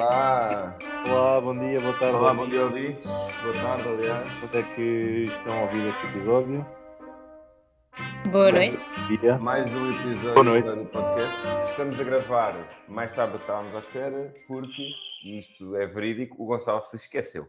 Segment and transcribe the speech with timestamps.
[0.00, 0.76] Olá!
[1.10, 2.16] Olá, bom dia, boa tarde.
[2.16, 3.06] Olá, bom dia, ouvintes.
[3.06, 4.30] Boa tarde, aliás.
[4.40, 6.66] Quando é que estão a ouvir este episódio?
[8.30, 8.76] Boa noite.
[9.08, 9.38] Dia.
[9.38, 11.36] Mais um episódio do podcast.
[11.70, 12.54] Estamos a gravar
[12.90, 14.90] mais tarde do que estávamos à espera, porque,
[15.24, 17.48] e isto é verídico, o Gonçalo se esqueceu.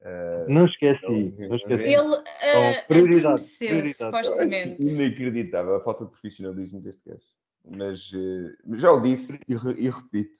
[0.00, 1.82] Eh, Não esqueci, Então, não esqueci.
[1.82, 3.40] Ele uh, prioridade.
[3.42, 4.82] supostamente.
[4.82, 7.22] Inacreditável a falta de profissionalismo deste gajo.
[7.64, 10.38] Mas eh, já o disse e, re- e repito.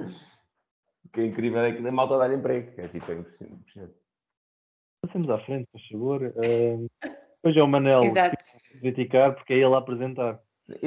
[0.00, 2.72] O que é incrível é que na malta dá emprego.
[2.80, 3.94] É tipo, é impressionante.
[5.02, 6.22] Passemos à frente, por favor.
[6.44, 6.86] Ahm,
[7.42, 8.02] Hoje é o Manel
[8.80, 10.40] criticar porque é ele a apresentar.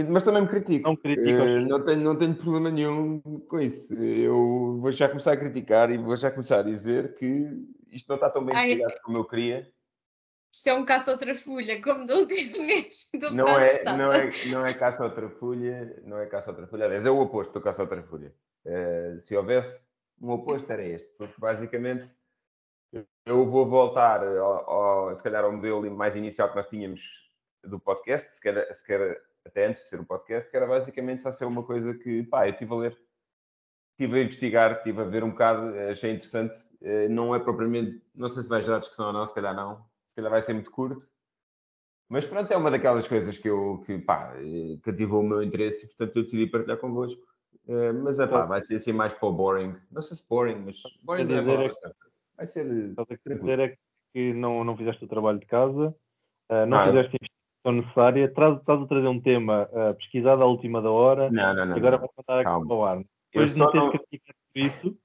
[0.09, 0.87] Mas também me critico.
[0.89, 3.93] Não critico Eh, aos- não, tenho, não tenho problema nenhum com isso.
[3.93, 7.47] Eu vou já começar a criticar e vou já começar a dizer que
[7.91, 9.71] isto não está tão bem investigado como eu queria.
[10.51, 13.07] Isto é um caça outra folha, como última vez.
[13.13, 16.85] Estou Não é, não, é, não é caça outra folha, não é caça outra folha.
[16.85, 18.33] Aliás, é o oposto do caça outra folha.
[18.65, 19.85] Eh, se houvesse
[20.19, 21.07] um oposto, era este.
[21.17, 22.09] Porque basicamente
[23.25, 27.29] eu vou voltar ao, ao- se calhar ao modelo mais inicial que nós tínhamos
[27.63, 29.15] do podcast, se calhar, se calhar
[29.49, 32.47] até antes de ser o podcast, que era basicamente só ser uma coisa que, pá,
[32.47, 32.97] eu estive a ler,
[33.91, 36.57] estive a investigar, estive a ver um bocado, achei interessante.
[36.81, 39.77] Eh, Não é propriamente, não sei se vai gerar discussão ou não, se calhar não,
[40.09, 41.05] se calhar vai ser muito curto.
[42.07, 45.85] Mas pronto, é uma daquelas coisas que eu, que, pá, eh, cativou o meu interesse
[45.85, 47.21] e portanto eu decidi partilhar convosco.
[47.67, 49.75] Eh, Mas é pá, vai ser assim mais para o boring.
[49.91, 52.09] Não sei se boring, mas boring não é dizer é que-.
[52.37, 53.77] Vai ser Estás a dizer é
[54.13, 55.93] que não, não fizeste o trabalho de casa,
[56.67, 57.17] não Ah, fizeste
[57.63, 61.29] a investigação necessária, traz, estás a trazer um tema ah, pesquisado à última da hora
[61.29, 61.75] Não, não, não.
[61.75, 61.99] e agora não.
[61.99, 63.03] vou contar aqui para o ar.
[63.31, 64.97] Depois não- criticado por isso,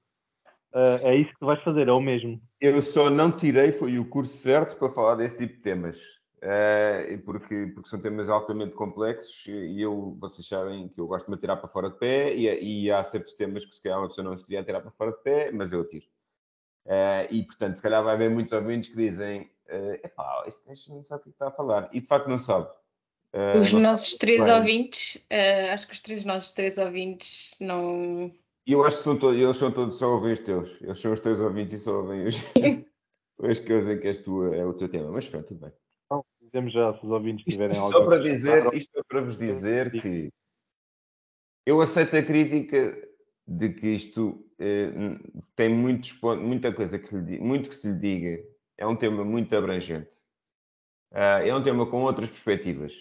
[0.73, 2.41] ah, é isso que tu vais fazer, é o mesmo.
[2.59, 6.01] Eu só não tirei foi o curso certo para falar deste tipo de temas.
[6.47, 11.31] Eh, porque, porque são temas altamente complexos e eu, vocês sabem que eu gosto de
[11.31, 14.07] me atirar para fora de pé e, e há certos temas que se calhar uma
[14.09, 16.05] pessoa não se devia atirar para fora de pé, mas eu atiro.
[16.85, 20.95] Eh, e portanto, se calhar vai haver muitos ouvintes que dizem: eh, epá, este gajo
[20.95, 21.89] não sabe o que está a falar.
[21.93, 22.69] E de facto não sabe.
[23.33, 23.83] Eh, Os não sabe.
[23.83, 24.53] nossos três bem.
[24.53, 28.31] ouvintes, uh, acho que os três nossos três ouvintes não.
[28.65, 30.81] E eu acho que são todos, eles são todos só ouvem os teus.
[30.81, 32.35] Eles são os teus ouvintes e só ouvem os,
[33.37, 35.11] os que dizem que és tu, é o teu tema.
[35.11, 35.71] Mas pronto, tudo bem.
[36.41, 39.21] Dizemos já se os ouvintes Isto tiverem algo só a para dizer, isto é para
[39.21, 40.31] vos dizer que
[41.65, 43.09] eu aceito a crítica
[43.47, 44.89] de que isto eh,
[45.55, 48.54] tem muitos pontos, muita coisa que lhe, muito que se lhe diga.
[48.77, 50.09] É um tema muito abrangente.
[51.11, 52.93] Ah, é um tema com outras perspectivas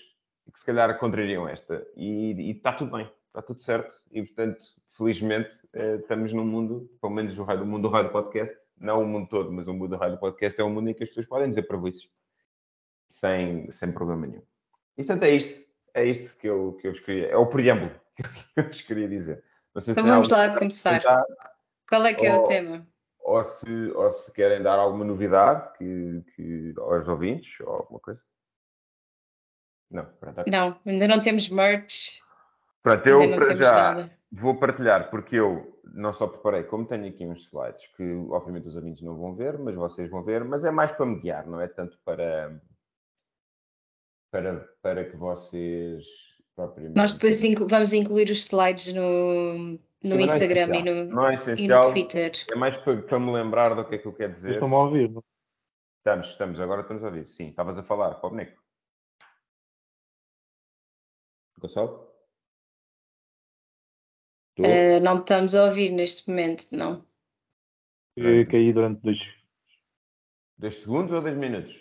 [0.53, 1.85] que se calhar contrariam esta.
[1.97, 3.95] E, e está tudo bem, está tudo certo.
[4.12, 8.12] E portanto, felizmente, eh, estamos num mundo, pelo menos o, raio- o mundo do rádio
[8.12, 10.95] podcast, não o mundo todo, mas o mundo do rádio podcast é um mundo em
[10.95, 12.09] que as pessoas podem dizer para vocês
[13.09, 14.43] sem, sem problema nenhum.
[14.97, 17.91] E portanto é isto, é isto que eu, que eu vos queria, é o preâmbulo
[18.17, 19.43] que eu vos queria dizer.
[19.77, 20.97] Então vamos lá começar.
[20.97, 21.25] acrescentar,
[21.89, 22.43] Qual é que é Oh.
[22.43, 22.87] o tema?
[23.25, 28.21] Ou se, ou se querem dar alguma novidade que, que, aos ouvintes ou alguma coisa.
[29.91, 30.43] Não, pronto.
[30.47, 32.21] Não, ainda não temos merch,
[32.83, 34.19] Pronto, eu para já nada.
[34.31, 38.77] vou partilhar, porque eu não só preparei, como tenho aqui uns slides que obviamente os
[38.77, 41.61] ouvintes não vão ver, mas vocês vão ver, mas é mais para me guiar, não
[41.62, 42.61] é tanto para,
[44.31, 46.05] para, para que vocês
[46.55, 46.97] propriamente.
[46.97, 50.94] Nós depois inclu- vamos incluir os slides no, no não é Instagram e essencial.
[50.94, 52.32] no, Não é e no Twitter.
[52.50, 54.53] é mais para, para me lembrar do que é que eu quero dizer.
[54.54, 55.10] Estão-me a ouvir.
[55.10, 55.22] não?
[55.98, 57.28] Estamos, estamos, agora estamos a ouvir.
[57.31, 58.62] Sim, estavas a falar o boneco.
[61.59, 62.12] Gonçalo?
[64.56, 64.66] Estou?
[64.66, 67.04] Uh, não estamos a ouvir neste momento, não.
[68.16, 69.19] Eu caí durante dois,
[70.59, 71.75] Dois segundos ou dois minutos?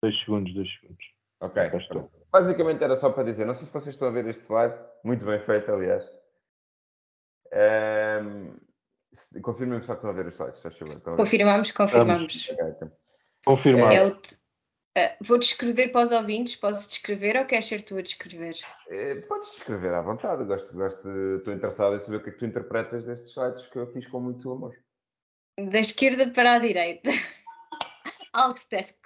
[0.00, 1.04] dois segundos, dois segundos.
[1.40, 1.62] Ok.
[2.30, 4.74] Basicamente era só para dizer, não sei se vocês estão a ver este slide,
[5.04, 6.04] muito bem feito, aliás.
[9.12, 11.00] Se- Confirmem-me só que estão a ver os slides, faz favor.
[11.16, 12.50] Confirmamos, confirmamos.
[12.50, 12.92] Então.
[13.44, 13.94] Confirmado.
[13.94, 17.96] É o t- uh, vou descrever para os ouvintes, posso descrever ou queres ser tu
[17.98, 18.54] a descrever?
[18.90, 21.08] Eh, Podes descrever à vontade, gosto, gosto,
[21.38, 24.06] estou interessado em saber o que é que tu interpretas destes sites que eu fiz
[24.06, 24.74] com muito amor.
[25.58, 27.10] Da esquerda para a direita.
[28.34, 28.98] Alt text.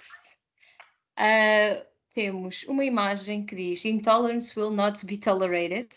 [1.18, 5.88] Uh, temos uma imagem que diz Intolerance will not be tolerated.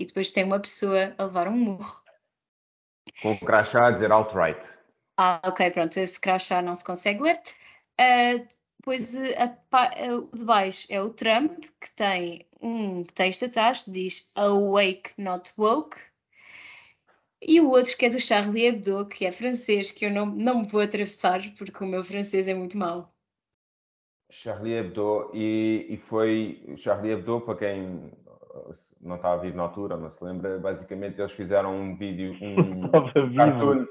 [0.00, 2.02] E depois tem uma pessoa a levar um murro.
[3.20, 4.66] Com o crachá a dizer alt-right.
[5.18, 7.38] Ah, ok, pronto, esse crachá não se consegue ler.
[8.00, 8.48] Uh,
[8.78, 13.90] depois a uh, o de baixo é o Trump, que tem um texto atrás que
[13.90, 15.98] diz Awake, not woke.
[17.42, 20.60] E o outro que é do Charlie Hebdo, que é francês, que eu não, não
[20.60, 23.14] me vou atravessar porque o meu francês é muito mau.
[24.30, 28.10] Charlie Hebdo, e, e foi Charlie Hebdo, para quem
[29.00, 32.88] não estava vivo na altura, não se lembra, basicamente eles fizeram um vídeo, um
[33.36, 33.86] cartoon.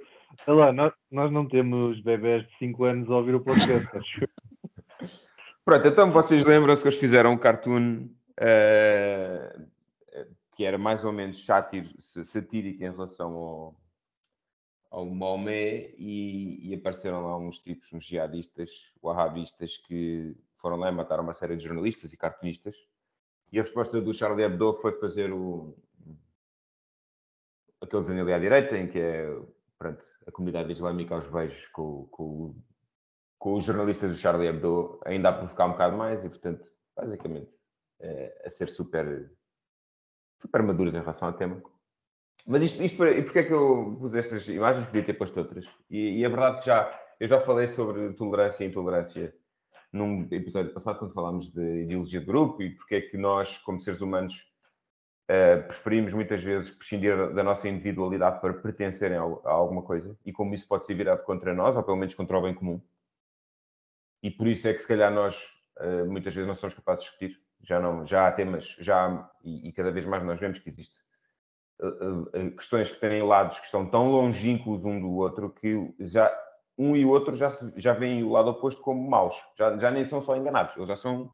[0.46, 3.88] Sei lá, nós, nós não temos bebés de 5 anos a ouvir o podcast.
[3.98, 4.28] acho.
[5.66, 8.10] Pronto, então vocês lembram-se que eles fizeram um cartoon
[8.40, 9.60] eh,
[10.60, 13.82] que era mais ou menos sátir, satírico em relação ao,
[14.92, 18.70] ao Maomé e, e apareceram lá uns tipos, uns jihadistas,
[19.02, 22.76] wahhabistas, que foram lá e mataram uma série de jornalistas e cartunistas.
[23.52, 25.76] E a resposta do Charlie Hebdo foi fazer o,
[27.82, 29.26] aquele desenho ali à direita, em que é
[29.78, 32.56] pronto, a comunidade islâmica aos beijos com, com,
[33.38, 36.66] com os jornalistas do Charlie Hebdo, ainda a provocar um bocado mais e, portanto,
[36.96, 37.52] basicamente,
[38.00, 39.32] eh, a ser super,
[40.42, 41.62] super maduros em relação ao tema.
[42.46, 44.86] Mas isto, isto e porquê é que eu pus estas imagens?
[44.86, 45.66] Podia ter posto outras.
[45.90, 49.36] E, e é verdade que já, eu já falei sobre tolerância e intolerância
[49.92, 53.80] num episódio passado, quando falámos de ideologia de grupo e porque é que nós, como
[53.82, 54.46] seres humanos,
[55.28, 60.32] eh, preferimos muitas vezes prescindir da- nossa individualidade para pertencerem ao- a alguma coisa e
[60.32, 62.82] como isso pode ser virado contra nós, ou pelo menos contra o bem comum.
[64.22, 65.48] E por isso é que se calhar nós
[65.82, 67.42] eh, muitas vezes não somos capazes de discutir.
[67.62, 70.68] Já, não, já há temas, já há- e, e cada vez mais nós vemos que
[70.70, 71.00] existe
[71.82, 76.28] eh, questões que têm lados que estão tão longínquos um do outro que já
[76.80, 79.36] um e o outro já, se, já veem o lado oposto como maus.
[79.58, 81.30] Já, já nem são só enganados, eles já são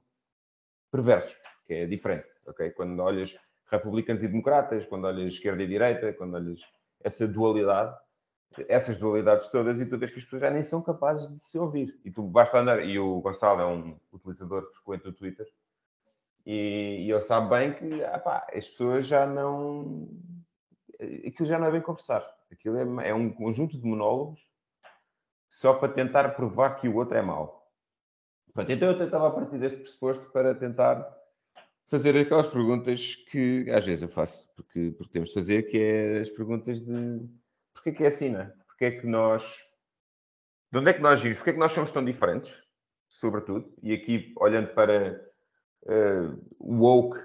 [0.92, 1.38] perversos,
[1.68, 2.72] que é diferente, ok?
[2.72, 3.38] Quando olhas
[3.70, 6.60] republicanos e democratas, quando olhas esquerda e direita, quando olhas
[7.04, 7.96] essa dualidade,
[8.68, 11.60] essas dualidades todas, e tu vês que as pessoas já nem são capazes de se
[11.60, 12.00] ouvir.
[12.04, 15.46] E tu basta andar, e o Gonçalo é um utilizador frequente do Twitter,
[16.44, 20.08] e, e ele sabe bem que ah pá, as pessoas já não.
[21.00, 22.26] Aquilo já não é bem conversar.
[22.52, 24.45] Aquilo é, é um conjunto de monólogos
[25.50, 27.66] só para tentar provar que o outro é mau.
[28.54, 31.06] Pronto, então eu tentava a partir deste pressuposto para tentar
[31.88, 36.20] fazer aquelas perguntas que às vezes eu faço, porque, porque temos de fazer, que é
[36.22, 37.30] as perguntas de
[37.74, 38.54] porquê que é assim, não é?
[38.68, 39.44] Porquê é que nós.
[40.72, 41.38] De onde é que nós vimos?
[41.38, 42.54] Porquê é que nós somos tão diferentes,
[43.08, 43.74] sobretudo?
[43.84, 45.22] E aqui, olhando para
[45.84, 47.18] uh, woke,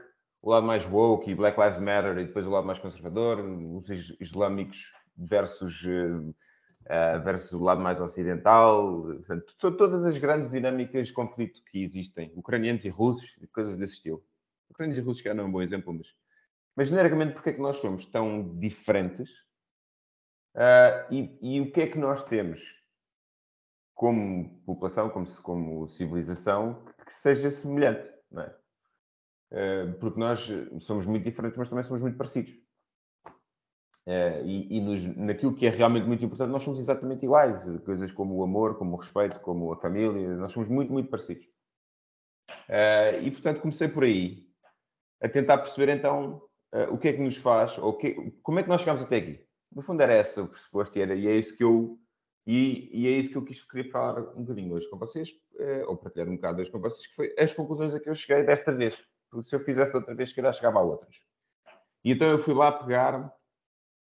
[0.43, 3.89] o lado mais woke e Black Lives Matter, e depois o lado mais conservador, os
[3.89, 6.35] is- islâmicos versus, uh,
[6.87, 11.83] uh, versus o lado mais ocidental, portanto, to- todas as grandes dinâmicas de conflito que
[11.83, 14.25] existem, ucranianos e russos, coisas desse estilo.
[14.71, 16.07] Ucranianos e russos que não é um bom exemplo, mas,
[16.77, 19.31] mas genericamente, porque é que nós somos tão diferentes
[20.55, 22.61] Uh, e, e o que é que nós temos
[23.95, 28.57] como população, como, como civilização, que, que seja semelhante, não é?
[29.53, 30.49] Uh, porque nós
[30.81, 32.53] somos muito diferentes, mas também somos muito parecidos.
[34.07, 37.65] Uh, e e nos- naquilo que é realmente muito importante, nós somos exatamente iguais.
[37.85, 41.47] Coisas como o amor, como o respeito, como a família, nós somos muito, muito parecidos.
[42.69, 44.49] Uh, e, portanto, comecei por aí,
[45.23, 46.43] a tentar perceber então
[46.75, 49.17] uh, o que é que nos faz, ou que- como é que nós chegamos até
[49.17, 49.45] aqui.
[49.73, 51.99] No fundo era esse o pressuposto e, era, e é isso que eu
[52.47, 55.85] e, e é isso que eu quis queria falar um bocadinho hoje com vocês, eh,
[55.87, 58.43] ou partilhar um bocado hoje com vocês, que foi as conclusões a que eu cheguei
[58.45, 58.97] desta vez.
[59.31, 61.15] Porque se eu fizesse outra vez, se calhar chegava a outras.
[62.05, 63.33] E então eu fui lá pegar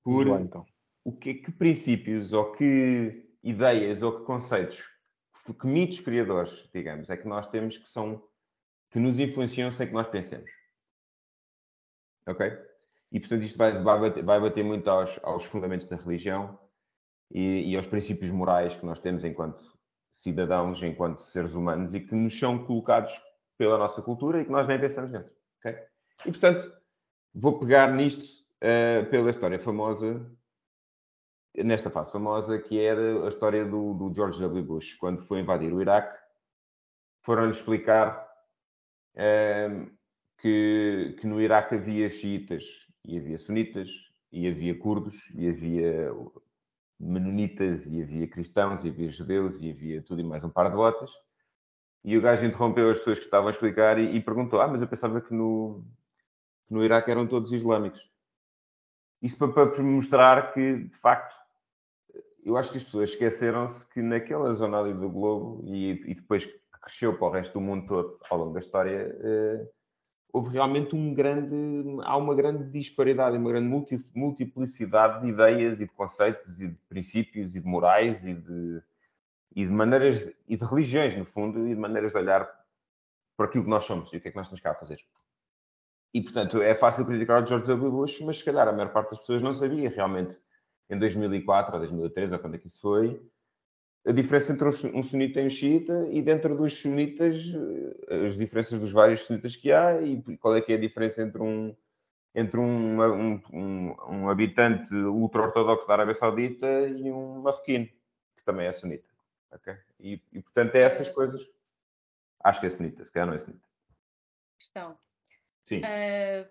[0.03, 0.65] por lá, então.
[1.05, 4.83] o que, que princípios ou que ideias ou que conceitos,
[5.45, 8.23] que, mitos criadores, digamos, é que nós temos que são
[8.91, 10.51] que nos influenciam sem que nós pensemos.
[12.27, 12.47] Ok?
[13.13, 16.59] E portanto isto vai, vai, bater, vai bater muito aos, aos fundamentos da religião
[17.31, 19.65] e, e aos princípios morais que nós temos enquanto
[20.13, 23.13] cidadãos, enquanto seres humanos e que nos são colocados
[23.57, 25.31] pela nossa cultura e que nós nem pensamos neles.
[25.59, 25.77] ok?
[26.27, 26.73] E portanto
[27.35, 30.25] vou pegar nisto eh, pela história famosa
[31.57, 34.63] nesta fase famosa, que era a história do, do George W.
[34.63, 36.19] Bush, quando foi invadir o Iraque,
[37.23, 38.29] foram-lhe explicar
[39.15, 39.87] ehm,
[40.39, 42.65] que, que no Iraque havia xiitas
[43.05, 43.91] e havia sunitas
[44.33, 46.13] e havia curdos e havia
[46.99, 50.77] menonitas e havia cristãos e havia judeus e havia tudo e mais um par de
[50.77, 51.11] botas.
[52.05, 54.81] E o gajo interrompeu as pessoas que estavam a explicar e, e perguntou: Ah, mas
[54.81, 55.85] eu pensava que no,
[56.67, 58.10] que no Iraque eram todos islâmicos.
[59.23, 61.35] Isso para, para mostrar que, de facto,
[62.45, 66.49] eu acho que as pessoas esqueceram-se que naquela zona ali do globo e, e depois
[66.83, 69.69] cresceu para o resto do mundo todo ao longo da história, eh,
[70.33, 71.55] houve realmente um grande,
[72.03, 76.75] há uma grande disparidade, uma grande multi, multiplicidade de ideias e de conceitos e de
[76.89, 78.83] princípios e de morais e de,
[79.55, 82.49] e de maneiras e de religiões, no fundo, e de maneiras de olhar
[83.37, 85.01] para aquilo que nós somos e o que é que nós estamos cá a fazer.
[86.13, 87.91] E, portanto, é fácil criticar o George W.
[87.91, 90.41] Bush, mas se calhar a maior parte das pessoas não sabia realmente
[90.89, 93.21] em 2004 ou 2013, ou quando é que isso foi,
[94.05, 97.53] a diferença entre um sunita e um xiita e dentro dos sunitas
[98.09, 101.23] eh, as diferenças dos vários sunitas que há e qual é que é a diferença
[101.23, 101.77] entre um
[102.35, 108.67] entre um, um, um, um habitante ultra-ortodoxo da Arábia Saudita e um marroquino, que também
[108.67, 109.09] é sunita.
[109.53, 109.77] Okay?
[109.99, 111.45] E, e, portanto, é essas coisas.
[112.43, 113.67] Acho que é sunita, se calhar não é sunita.
[114.59, 114.97] Questão.
[115.69, 115.81] Sim.
[115.81, 116.51] Uh,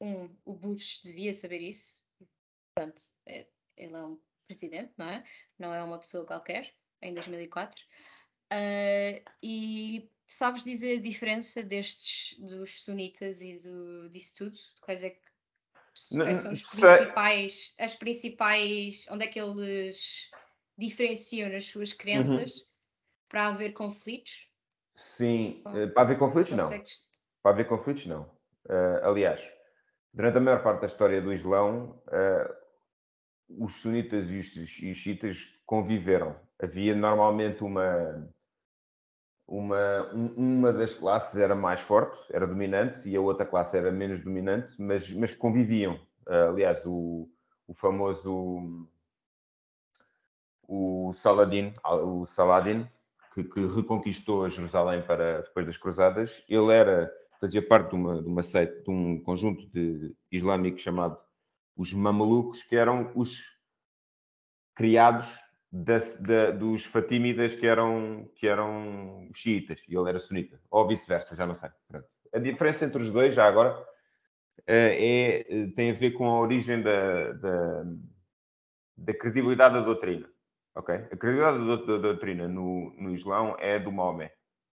[0.00, 2.02] um, o Bush devia saber isso.
[2.74, 5.24] Pronto, é, ele é um presidente, não é?
[5.58, 7.80] Não é uma pessoa qualquer, em 2004.
[7.80, 7.84] Uh,
[8.50, 14.58] ah, e sabes dizer a diferença destes, dos sunitas e do, disso tudo?
[14.80, 15.34] Quais é que
[16.12, 20.30] quais são os principais, as principais, onde é que eles
[20.76, 21.98] diferenciam nas suas uhum.
[21.98, 22.66] crenças uhum.
[23.28, 24.48] para haver conflitos?
[24.96, 27.08] Sim, uh, para haver conflitos Consegues...
[27.44, 28.22] Para haver conflitos não.
[28.64, 29.46] Uh, aliás,
[30.14, 34.96] durante a maior parte da história do Islão, uh, os sunitas e os, e os
[34.96, 36.34] xiitas conviveram.
[36.58, 38.26] Havia normalmente uma
[39.46, 44.22] uma, uma das classes era mais forte, era dominante, e a outra classe era menos
[44.22, 45.96] dominante, mas, mas conviviam.
[46.26, 47.28] Uh, aliás, o,
[47.68, 48.88] o famoso
[50.66, 52.88] o Saladin, o Saladin
[53.34, 57.12] que, que, reconquistou Jerusalém para depois das Cruzadas, ele era
[57.44, 61.18] fazia parte de uma, de uma seita, de um conjunto de islâmico chamado
[61.76, 63.42] os Mamelucos, que eram os
[64.74, 65.28] criados
[65.70, 71.36] da, da, dos Fatímidas que eram, que eram xiitas e ele era sunita, ou vice-versa,
[71.36, 71.68] já não sei.
[71.86, 72.08] Pronto.
[72.32, 73.76] A diferença entre os dois, já agora,
[74.66, 77.84] eh, é, eh, tem a ver com a origem da, da,
[78.96, 80.26] da credibilidade da doutrina.
[80.74, 80.94] Ok?
[80.94, 84.32] A credibilidade da, da, doutrina no, no Islão é do Maomé.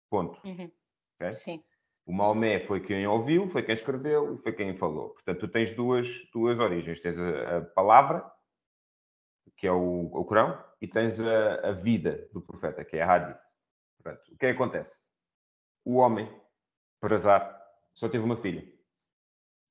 [0.08, 0.40] Ponto.
[0.46, 0.70] Uhum.
[1.16, 1.32] Okay?
[1.32, 1.64] Sim.
[2.10, 5.10] O Maomé foi quem ouviu, foi quem escreveu e foi quem falou.
[5.10, 6.98] Portanto, tu tens duas, duas origens.
[6.98, 8.28] Tens a, a palavra,
[9.56, 13.14] que é o, o Corão, e tens a, a, vida do profeta, que é a
[13.14, 13.38] Hadith.
[13.96, 15.06] Portanto, o que é que acontece?
[15.84, 16.28] O homem,
[17.00, 17.56] por azar,
[17.94, 18.66] só teve uma filha,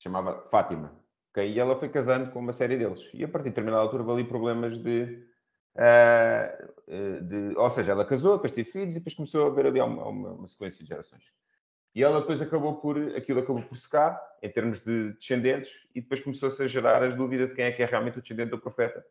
[0.01, 0.98] chamava Fátima.
[1.31, 1.51] Okay?
[1.51, 3.10] E ela foi casando com uma série deles.
[3.13, 5.27] E a partir de determinada altura ali problemas de,
[5.75, 9.81] uh, de, Ou seja, ela casou, depois teve filhos e depois começou a haver ali
[9.81, 11.38] uma, uma, uma sequência de gerações.
[11.96, 16.22] E ela depois acabou por, aquilo acabou por secar, em termos de descendentes, e depois
[16.22, 19.03] começou-se a gerar as dúvidas de quem é que é realmente o descendente do profeta.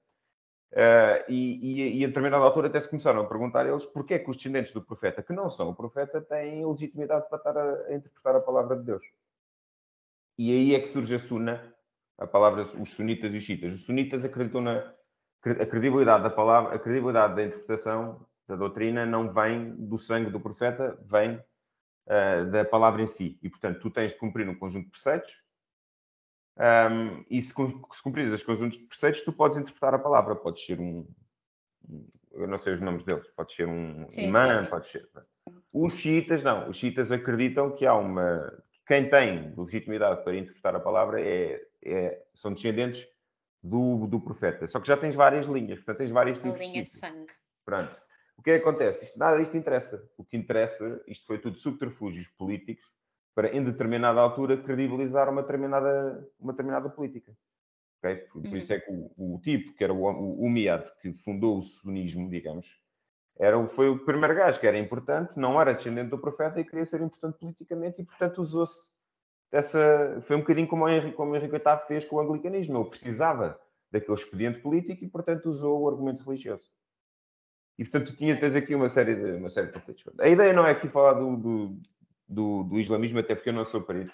[0.70, 4.18] Uh, e, e, e, a determinada altura até se começaram a perguntar eles porquê é
[4.18, 7.86] que os descendentes do profeta, que não são o profeta, têm legitimidade para estar a,
[7.86, 9.02] a, interpretar a palavra de Deus.
[10.36, 11.74] E aí é que surge a Sunna,
[12.18, 13.74] a palavra, os sunitas e os xiitas.
[13.74, 14.94] Os sunitas acreditam na
[15.42, 20.40] a credibilidade da palavra, a credibilidade da interpretação da doutrina não vem do sangue do
[20.40, 21.42] profeta, vem
[22.08, 23.38] uh, da palavra em si.
[23.42, 25.32] E, portanto, tu tens de cumprir um conjunto de preceitos
[26.58, 30.34] um, e se, se cumprires os conjuntos de preceitos, tu podes interpretar a palavra.
[30.34, 31.06] Pode ser um,
[32.32, 33.28] Eu não sei os nomes deles.
[33.36, 34.70] Pode ser um sim, imã, sim, sim.
[34.70, 35.08] pode ser.
[35.72, 36.68] Os xiitas não.
[36.68, 38.52] Os xiitas acreditam que há uma.
[38.86, 43.06] Quem tem legitimidade para interpretar a palavra é, é, são descendentes
[43.62, 44.66] do, do profeta.
[44.66, 47.32] Só que já tens várias linhas, portanto tens vários tipos linha de, de sangue.
[47.64, 47.94] Pronto.
[48.38, 49.04] O que é que acontece?
[49.04, 50.08] Isto, nada disto interessa.
[50.16, 52.86] O que interessa, isto foi tudo subterfúgios políticos
[53.34, 57.36] para, em determinada altura, credibilizar uma determinada, uma determinada política.
[57.98, 58.16] Okay?
[58.16, 61.58] Por, por isso é que o, o, tipo, que era o, o Umayyad, que fundou
[61.58, 62.80] o sunismo, digamos,
[63.36, 66.86] era, foi o primeiro gajo que era importante, não era descendente do profeta e queria
[66.86, 68.88] ser importante politicamente e, portanto, usou-se
[69.50, 70.20] dessa...
[70.22, 72.78] Foi um bocadinho como o Henrique, como o Henrique VIII fez com o anglicanismo.
[72.78, 76.70] Ele precisava daquele expediente político e, portanto, usou o argumento religioso.
[77.78, 80.04] E, portanto, tinha, tens aqui uma série de, uma série de conflitos.
[80.18, 81.78] A ideia não é aqui falar do, do
[82.28, 84.12] do, do islamismo, até porque eu não sou perito.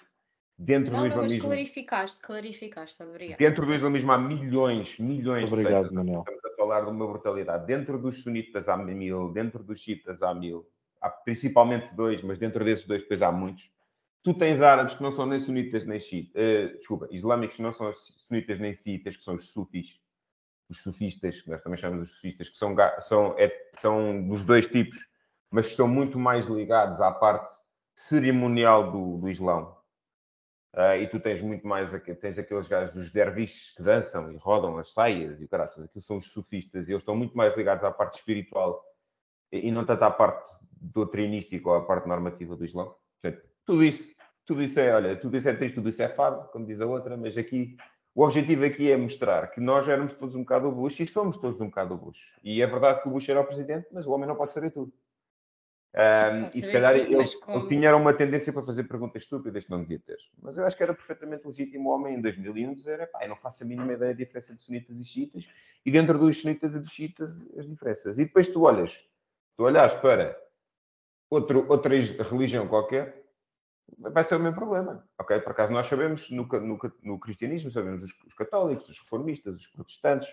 [0.57, 1.39] Dentro não, do islamismo.
[1.39, 3.37] Não, clarificaste, clarificaste, obrigado.
[3.37, 6.17] Dentro do islamismo há milhões, milhões obrigado, de seitas.
[6.17, 7.65] Estamos a falar de uma brutalidade.
[7.65, 10.65] Dentro dos sunitas há mil, dentro dos chiitas há mil.
[11.01, 13.69] Há principalmente dois, mas dentro desses dois depois há muitos.
[14.23, 17.71] Tu tens árabes que não são nem sunitas nem chiitas, uh, desculpa, islâmicos que não
[17.73, 19.99] são sunitas nem chiitas, que são os sufis,
[20.69, 24.67] os sufistas, que nós também chamamos os sufistas, que são, são, é, são dos dois
[24.67, 24.97] tipos,
[25.51, 27.51] mas que estão muito mais ligados à parte
[27.95, 29.75] cerimonial do, do Islão.
[30.73, 34.77] Uh, e tu tens muito mais, tens aqueles gajos dos derviches que dançam e rodam
[34.77, 37.91] as saias e caraças, aquilo são os sufistas, e eles estão muito mais ligados à
[37.91, 38.83] parte espiritual
[39.53, 42.93] e, e não tanto à parte doutrinística ou à parte normativa do Islão.
[43.21, 44.13] Portanto, tudo isso,
[44.45, 46.85] tudo isso é, olha, tudo isso é triste, tudo isso é fado, como diz a
[46.85, 47.77] outra, mas aqui,
[48.15, 51.35] o objetivo aqui é mostrar que nós éramos todos um bocado o Bush e somos
[51.35, 52.33] todos um bocado o Bush.
[52.41, 54.71] E é verdade que o Bush era o presidente, mas o homem não pode saber
[54.71, 54.93] tudo.
[55.93, 59.23] Um, e se calhar tudo, ele, mas ele como- tinha uma tendência para fazer perguntas
[59.23, 60.17] estúpidas que não devia ter.
[60.41, 63.37] Mas eu acho que era perfeitamente legítimo o homem em 2001 dizer: pá, eu não
[63.37, 65.47] faço a mínima ideia da diferença de sunitas e xiitas,
[65.85, 68.17] e dentro dos sunitas e dos xiitas as diferenças.
[68.17, 68.99] E depois tu olhas,
[69.55, 70.37] tu olhas para
[71.29, 73.24] outro, outra religião qualquer,
[73.97, 75.07] vai ser o mesmo problema.
[75.19, 75.39] Ok?
[75.41, 79.67] Por acaso nós sabemos, no, no, no cristianismo, sabemos os, os católicos, os reformistas, os
[79.67, 80.27] protestantes,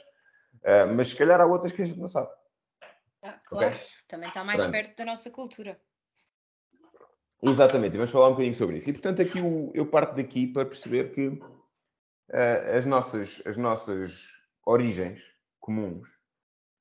[0.64, 2.30] ah, mas se calhar há outras que a gente não sabe.
[3.22, 3.80] Ah, claro, Ok.
[4.08, 4.72] também está mais Pronto.
[4.72, 5.80] perto da nossa cultura.
[7.42, 8.88] Exatamente, e vamos falar um bocadinho sobre isso.
[8.88, 11.40] E portanto, aqui o- eu parto daqui para perceber que
[12.32, 14.28] ah, as, nossas, as nossas
[14.64, 15.20] origens
[15.60, 16.08] comuns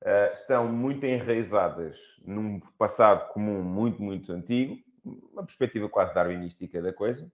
[0.04, 6.92] ah, estão muito enraizadas num passado comum muito, muito antigo, uma perspectiva quase darwinística da
[6.92, 7.30] coisa,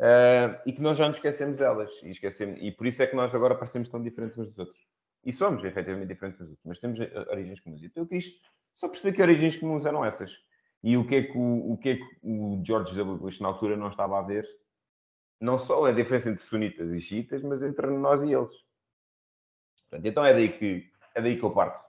[0.00, 1.90] ah, e que nós já nos esquecemos delas.
[2.02, 4.84] E, esquecemos, e por isso é que nós agora parecemos tão diferentes uns dos outros.
[5.24, 7.82] E somos efetivamente diferentes uns dos outros, mas temos ah, origens comuns.
[7.82, 8.32] Então eu quis
[8.74, 10.32] só perceber que origens comuns eram essas.
[10.82, 13.16] E o que é que o, o, que é que o George W.
[13.16, 14.46] Bush na altura não estava a ver?
[15.40, 18.52] Não só a diferença entre sunitas e xiitas, mas entre nós e eles.
[19.88, 21.80] Portanto, então é daí que, é daí que eu parto.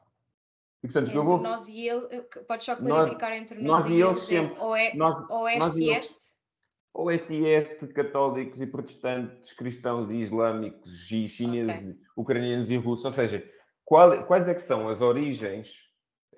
[0.85, 1.39] E portanto, Entre vou.
[1.41, 4.25] nós e ele, podes só Nós- clarificar entre nós, nós e e eles eles, é
[4.47, 4.59] sempre.
[4.63, 6.05] ou é Nós, oeste nós e e eles.
[6.11, 6.35] este?
[6.93, 13.03] Oeste e este, católicos e protestantes, cristãos e islâmicos, e chineses, ucranianos e russos.
[13.05, 13.43] Ou seja,
[13.83, 15.73] qual- quais é que são as origens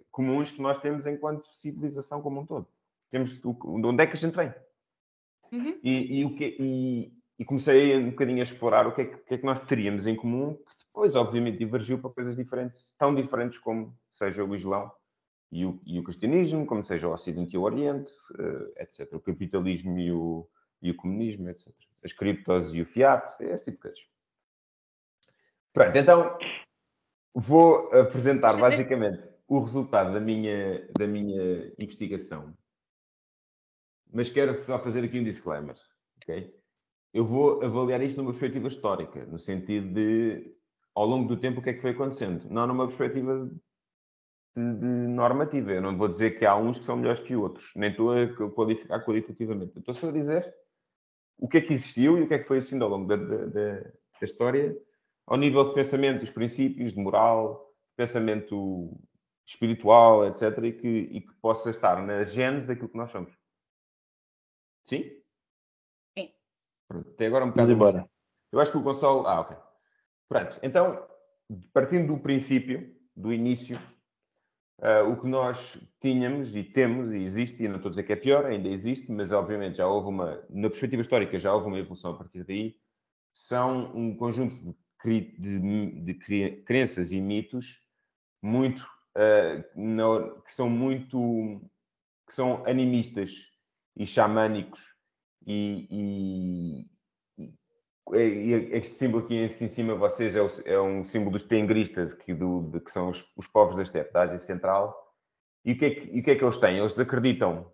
[0.09, 2.67] comuns que nós temos enquanto civilização como um todo?
[3.11, 4.51] Temos, de onde é que a gente vem?
[5.51, 5.77] Uhum.
[5.83, 9.15] E, e o que, e, e comecei um bocadinho a explorar o que, é que,
[9.15, 12.91] o que é que nós teríamos em comum, que depois, obviamente, divergiu para coisas diferentes,
[12.97, 14.91] tão diferentes como seja o Islão
[15.51, 19.13] e o, e o cristianismo, como seja o Ocidente e o Oriente, eh, etc.
[19.13, 20.49] O capitalismo e o,
[20.81, 21.71] e o comunismo, etc.
[22.03, 23.99] As criptos e o fiat, esse tipo de coisas.
[25.71, 26.35] Pronto, então
[27.31, 32.57] vou apresentar basicamente o resultado da minha, da minha investigação.
[34.11, 35.75] Mas quero só fazer aqui um disclaimer,
[36.23, 36.59] ok?
[37.13, 40.56] Eu vou avaliar isto numa perspectiva histórica, no sentido de,
[40.97, 42.49] ao longo do tempo, o que é que foi acontecendo.
[42.49, 43.47] Não numa perspectiva
[44.55, 45.71] de, de normativa.
[45.71, 48.51] Eu não vou dizer que há uns que são melhores que outros, nem estou a
[48.51, 49.73] qualificar qualitativamente.
[49.75, 50.51] Eu estou só a dizer
[51.37, 53.15] o que é que existiu e o que é que foi assim ao longo da,
[53.15, 54.75] da, da- da história,
[55.27, 58.99] ao nível de pensamento, dos princípios, de moral, pensamento
[59.45, 63.31] espiritual, etc., e que, e que possa estar na gênese daquilo que nós somos.
[64.83, 65.03] Sim?
[66.17, 66.33] Sim.
[66.87, 67.71] Pronto, até agora um Vamos bocado.
[67.73, 68.09] embora.
[68.51, 69.27] Eu acho que o Gonçalo.
[69.27, 69.66] Ah, ok.
[70.29, 71.07] Pronto, então,
[71.73, 73.79] partindo do princípio, do início,
[74.81, 78.13] ah, o que nós tínhamos e temos e existe, e não estou a dizer que
[78.13, 81.79] é pior, ainda existe, mas obviamente já houve uma, na perspectiva histórica, já houve uma
[81.79, 82.75] evolução a partir daí,
[83.33, 86.13] são um conjunto de, de, de
[86.65, 87.79] crenças e mitos
[88.41, 88.85] muito,
[89.15, 91.61] ah, no- que são muito,
[92.27, 93.31] que são animistas
[93.95, 94.93] e xamânicos
[95.45, 96.96] e- e
[98.13, 102.33] este símbolo aqui em, cima de vocês é, o- é um símbolo dos tengristas, que,
[102.33, 104.95] do, de- que são os, os povos da estepe da Ásia Central.
[105.65, 106.77] E o que é que, o que, é que eles têm?
[106.77, 107.71] Eles acreditam.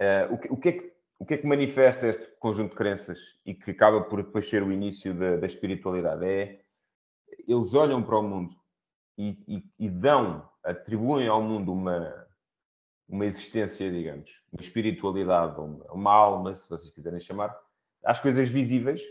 [0.00, 2.76] eh, o, que, o que é que, o que é que manifesta este conjunto de
[2.76, 6.24] crenças e que acaba por depois ser o início da, da espiritualidade?
[6.26, 6.60] É
[7.48, 8.54] eles olham para o mundo
[9.18, 12.26] e, e- e dão, atribuem ao mundo uma,
[13.08, 17.54] uma existência, digamos, uma espiritualidade, uma, uma alma, se vocês quiserem chamar,
[18.04, 19.02] às coisas visíveis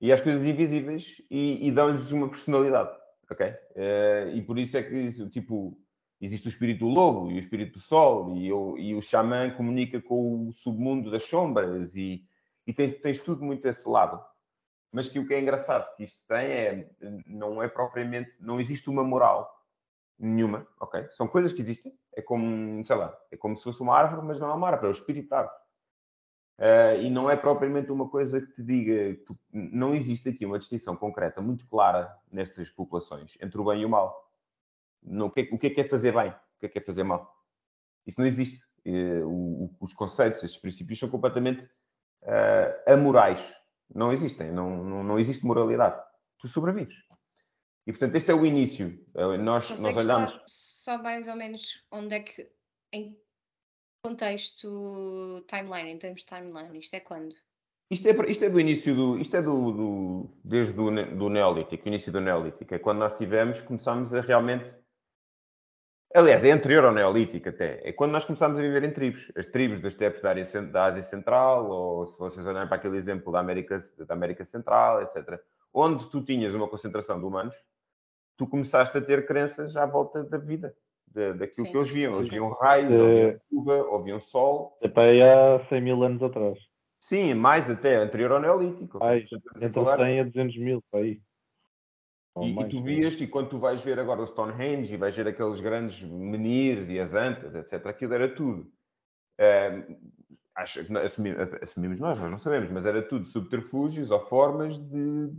[0.00, 2.90] e às coisas invisíveis e, e dão-lhes uma personalidade,
[3.30, 3.54] ok?
[3.76, 5.78] Eh, e por isso é que, tipo,
[6.20, 9.50] existe o espírito do lobo e o espírito do sol e o, e o xamã
[9.50, 12.24] comunica com o submundo das sombras e,
[12.66, 14.22] e tens, tens tudo muito esse lado.
[14.92, 16.90] Mas que o que é engraçado que isto tem é,
[17.26, 19.48] não é propriamente, não existe uma moral
[20.18, 21.06] nenhuma, ok?
[21.10, 24.40] São coisas que existem, é como, sei lá, é como se fosse uma árvore, mas
[24.40, 25.59] não é uma árvore, é o espírito da árvore.
[26.62, 30.58] Ah, e não é propriamente uma coisa que te diga, tu- não existe aqui uma
[30.58, 34.30] distinção concreta, muito clara nestas populações, entre o bem e o mal.
[35.02, 36.28] No, o, que é, o que é que é fazer bem?
[36.28, 37.34] O que é que é fazer mal?
[38.06, 38.62] Isso não existe.
[38.84, 41.66] Eh, o- os conceitos, estes princípios são completamente
[42.24, 43.40] ah, amorais.
[43.94, 44.52] Não existem.
[44.52, 45.98] Não, não, não existe moralidade.
[46.38, 46.94] Tu sobrevives.
[47.86, 49.02] E, portanto, este é o início.
[49.14, 50.38] Eh, Nós, nós olhamos...
[50.46, 52.52] só mais ou menos onde é que,
[52.92, 53.18] em
[54.02, 57.34] contexto timeline, em termos de timeline, isto é quando?
[57.90, 59.18] Isto é, isto é do início do.
[59.18, 62.74] Isto é do, do- desde o ne- do Neolítico, início do Neolítico.
[62.74, 64.72] É quando nós tivemos, começámos a realmente.
[66.14, 67.80] Aliás, é anterior ao Neolítico até.
[67.88, 69.30] É quando nós começámos a viver em tribos.
[69.36, 70.32] As tribos das estepes da,
[70.62, 75.02] da Ásia Central, ou se vocês olharem para aquele exemplo da América, da América Central,
[75.02, 75.40] etc.
[75.72, 77.56] Onde tu tinhas uma concentração de humanos,
[78.36, 80.76] tu começaste a ter crenças à volta da vida,
[81.10, 81.72] de, daquilo Sim.
[81.72, 82.14] que eles viam.
[82.16, 83.02] Eles viam raios, É.
[83.02, 84.78] ouviam chuva, ouviam sol.
[84.82, 86.58] Até aí há 100 mil anos atrás.
[87.02, 88.98] Sim, mais até, anterior ao Neolítico.
[88.98, 89.24] Mais,
[89.56, 91.20] Entre falar- 100 a 200 mil, para aí.
[92.34, 92.84] Ou E, e mais, tu sim.
[92.84, 96.88] vias, e quando tu vais ver agora o Stonehenge e vais ver aqueles grandes menires
[96.88, 98.70] e as antas, etc., aquilo era tudo.
[99.38, 99.86] eh,
[100.54, 105.32] acho que assumi- assumimos nós, nós não sabemos, mas era tudo subterfúgios ou formas de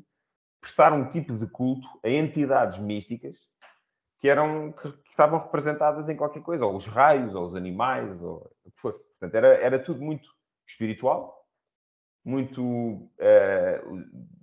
[0.59, 3.37] prestar um tipo de culto a entidades místicas
[4.21, 8.21] que eram que, que estavam representadas em qualquer coisa, ou os raios, ou os animais,
[8.21, 8.99] ou o que fosse.
[9.19, 10.29] Portanto, era, era tudo muito
[10.67, 11.45] espiritual,
[12.23, 13.81] muito eh,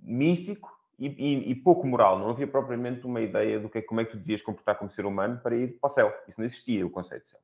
[0.01, 2.19] místico e, e- e pouco moral.
[2.19, 4.89] Não havia propriamente uma ideia do que é, como é que tu devias comportar como
[4.89, 6.13] ser humano para ir para o céu.
[6.27, 7.39] Isso não existia, o conceito de céu.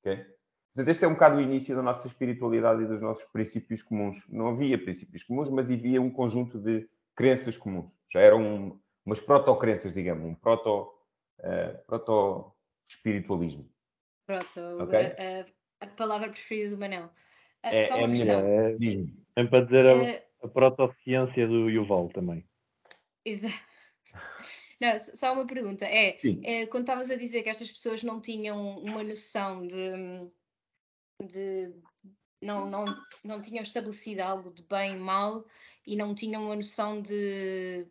[0.00, 0.16] Ok?
[0.74, 4.26] Portanto, este é um bocado o início da nossa espiritualidade e dos nossos princípios comuns.
[4.28, 7.90] Não havia princípios comuns, mas havia um conjunto de crenças comuns.
[8.10, 10.92] Já eram um, umas proto-crenças, digamos, um proto,
[11.42, 13.68] eh, proto-espiritualismo.
[14.26, 14.98] Pronto, Ok.
[14.98, 17.10] a, a- palavra preferida do Manel.
[17.62, 18.46] Ah, É- só é uma minha- questão.
[18.46, 18.72] É.
[18.76, 22.44] Vem para dizer a, Ah, a protociência do Yuval também.
[23.24, 23.48] exa-
[24.80, 25.84] Não, s- só uma pergunta.
[25.86, 30.30] É, é, quando estavas a dizer que estas pessoas não tinham uma noção de,
[31.24, 31.72] de
[32.40, 32.84] não, não,
[33.24, 35.44] não tinham estabelecido algo de bem e mal
[35.86, 37.86] e não tinham uma noção de,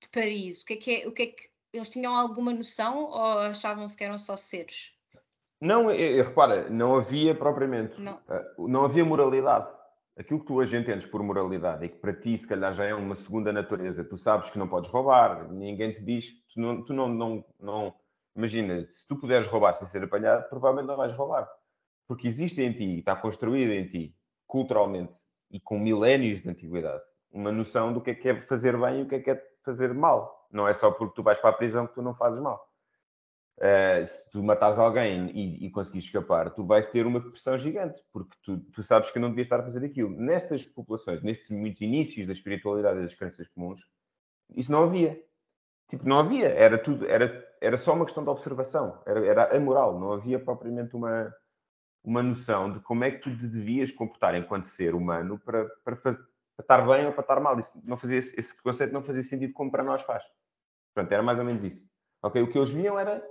[0.00, 3.04] de paraíso, o que é que é, o que é que eles tinham alguma noção
[3.04, 4.92] ou achavam-se que eram só seres?
[5.60, 8.20] Não, é- é- repara, não havia propriamente, Não.
[8.28, 9.74] ah, não havia moralidade.
[10.18, 12.94] Aquilo que tu hoje entendes por moralidade e que para ti, se calhar, já é
[12.94, 16.94] uma segunda natureza, tu sabes que não podes roubar, ninguém te diz, tu não, tu
[16.94, 17.94] não, não, não-
[18.34, 21.46] imagina, se tu puderes roubar sem ser apanhado, provavelmente não vais roubar.
[22.08, 24.14] Porque existe em ti, está construída em ti,
[24.46, 25.12] culturalmente
[25.50, 29.02] e com milénios de antiguidade, uma noção do que é que é fazer bem e
[29.02, 30.35] o que é que é fazer mal.
[30.50, 32.70] Não é só porque tu vais para a prisão que tu não fazes mal.
[33.58, 38.02] Uh, se tu matares alguém e, e conseguires escapar, tu vais ter uma depressão gigante,
[38.12, 40.10] porque tu, tu sabes que não devias estar a fazer aquilo.
[40.10, 43.80] Nestas populações, nestes muitos inícios da espiritualidade e das crenças comuns,
[44.54, 45.18] isso não havia.
[45.88, 46.48] Tipo, não havia.
[46.48, 49.00] Era tudo, era, era só uma questão de observação.
[49.06, 49.98] Era, era amoral.
[49.98, 51.32] Não havia propriamente uma,
[52.04, 56.18] uma noção de como é que tu devias comportar enquanto ser humano para, para,
[56.56, 57.58] para estar bem ou para estar mal.
[57.58, 60.24] Isso não fazia, esse conceito não fazia sentido como para nós faz.
[60.94, 61.88] Portanto, era mais ou menos isso.
[62.22, 62.40] Ok?
[62.42, 63.22] O que eles viam era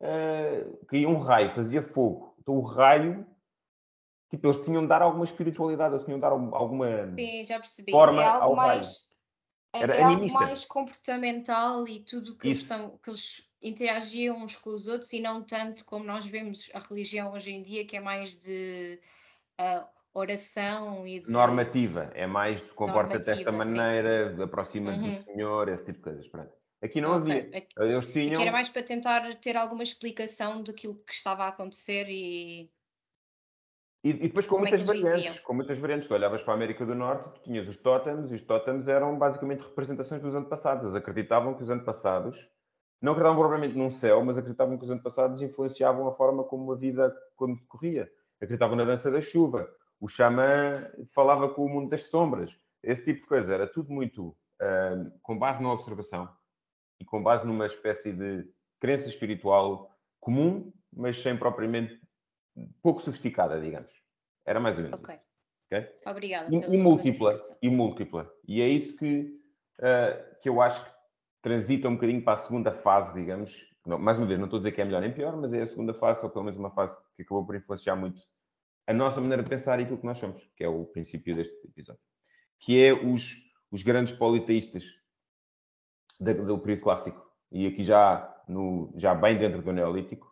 [0.00, 2.34] uh, caía um raio, fazia fogo.
[2.40, 3.26] Então o raio,
[4.30, 7.14] tipo, eles tinham de dar alguma espiritualidade, eles tinham de dar algum- alguma.
[7.14, 7.92] Sim, já percebi.
[7.92, 8.80] Forma é algo ao raio.
[8.80, 9.06] mais,
[9.74, 14.56] é, Era é algo mais comportamental e tudo que eles, estão, que eles interagiam uns
[14.56, 17.96] com os outros e não tanto como nós vemos a religião hoje em dia, que
[17.96, 19.00] é mais de
[19.58, 25.10] ah, oração e de normativa, é mais tu comporta-te desta maneira, aproxima-te do Uhum.
[25.10, 26.28] Senhor, esse tipo de coisas.
[26.28, 26.52] Pronto.
[26.82, 27.58] Aqui não Ok, havia.
[27.58, 28.42] aqui- Eles aqui tinham.
[28.42, 32.70] era mais para tentar ter alguma explicação daquilo que estava a acontecer e
[34.04, 35.44] E, e depois com Como é muitas eles variantes, viviam?
[35.44, 36.08] com muitas variantes.
[36.08, 39.16] Tu olhavas para a América do Norte, tu tinhas os tótems, e os tótems eram
[39.16, 40.82] basicamente representações dos antepassados.
[40.84, 42.48] Eles acreditavam que os antepassados,
[43.00, 46.76] não acreditavam propriamente num céu, mas acreditavam que os antepassados influenciavam a forma como a
[46.76, 48.10] vida como decorria.
[48.40, 49.72] Acreditavam na dança da chuva.
[50.02, 52.58] O xamã falava com o mundo das sombras.
[52.82, 53.54] Esse tipo de coisa.
[53.54, 56.28] Era tudo muito ah, com base na observação
[57.00, 58.44] e com base numa espécie de
[58.80, 62.00] crença espiritual comum, mas sem propriamente
[62.82, 63.92] pouco sofisticada, digamos.
[64.44, 65.14] Era mais ou menos Ok.
[65.14, 65.24] isso.
[65.66, 66.00] ok?
[66.04, 66.52] obrigada.
[66.52, 68.28] E, e múltipla, e múltipla.
[68.48, 69.40] E é isso que,
[69.80, 70.90] ah, que eu acho que
[71.42, 73.70] transita um bocadinho para a segunda fase, digamos.
[73.86, 75.62] Não, mais uma vez, não estou a dizer que é melhor nem pior, mas é
[75.62, 78.20] a segunda fase, ou pelo menos uma fase que acabou por influenciar muito
[78.86, 81.54] a nossa maneira de pensar e aquilo que nós somos, que é o princípio deste
[81.66, 82.00] episódio.
[82.58, 83.34] Que é os,
[83.70, 84.84] os grandes politeístas
[86.20, 87.20] da- do período clássico.
[87.50, 90.30] E aqui já, no, já bem dentro do Neolítico,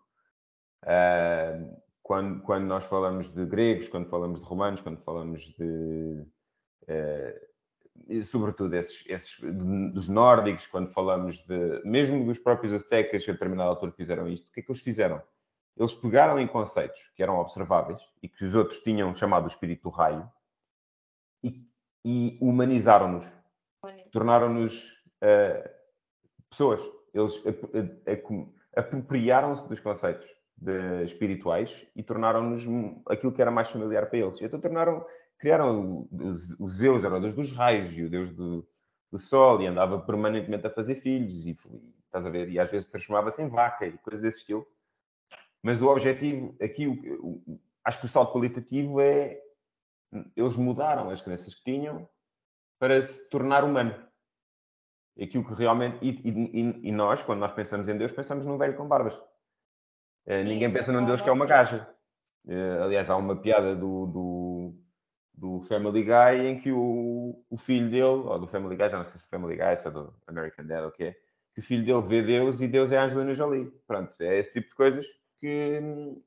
[0.83, 1.59] ah,
[2.03, 6.27] quando, quando nós falamos de gregos, quando falamos de romanos, quando falamos de.
[8.09, 9.39] e sobretudo esses, esses
[9.93, 11.83] dos nórdicos, quando falamos de.
[11.85, 14.83] mesmo dos próprios aztecas que a determinada altura fizeram isto, o que é que eles
[14.83, 15.23] fizeram?
[15.77, 19.85] Eles pegaram em conceitos que eram observáveis e que os outros tinham chamado o espírito
[19.85, 20.31] do raio
[21.43, 21.67] e,
[22.05, 23.27] e humanizaram-nos
[24.11, 25.75] tornaram-nos eh,
[26.51, 26.81] pessoas.
[27.15, 27.43] Eles
[28.07, 32.63] a- apropriaram-se dos conceitos de- espirituais e tornaram-nos
[33.09, 34.41] aquilo que era mais familiar para eles.
[34.43, 35.05] Então tornaram,
[35.39, 38.69] criaram o, os, os Zeus, era o deus dos raios e o deus do,
[39.11, 42.71] do sol, e andava permanentemente a fazer filhos, e, e estás a ver, e às
[42.71, 44.67] vezes transformava-se em vaca e coisas desse estilo.
[45.63, 49.41] Mas o objetivo aqui, o- o- acho que o salto qualitativo é
[50.35, 52.09] eles mudaram as crenças que tinham
[52.79, 53.95] para se tornar humano.
[55.21, 55.99] Aquilo que realmente.
[56.03, 59.21] E, e- e nós, quando nós pensamos em Deus, pensamos num velho com barbas.
[60.27, 61.89] Eh, ninguém então, pensa num Deus que é uma gaja.
[62.49, 64.75] Eh, aliás, há uma piada do, do,
[65.35, 69.05] do Family Guy em que o, o filho dele, ou do Family Guy, já não
[69.05, 71.15] sei se é Family Guy, se é do American Dad ou o quê,
[71.55, 73.71] que o filho dele vê Deus e Deus é a Angelina Jolie.
[73.87, 75.07] Pronto, é esse tipo de coisas
[75.41, 76.23] que hum,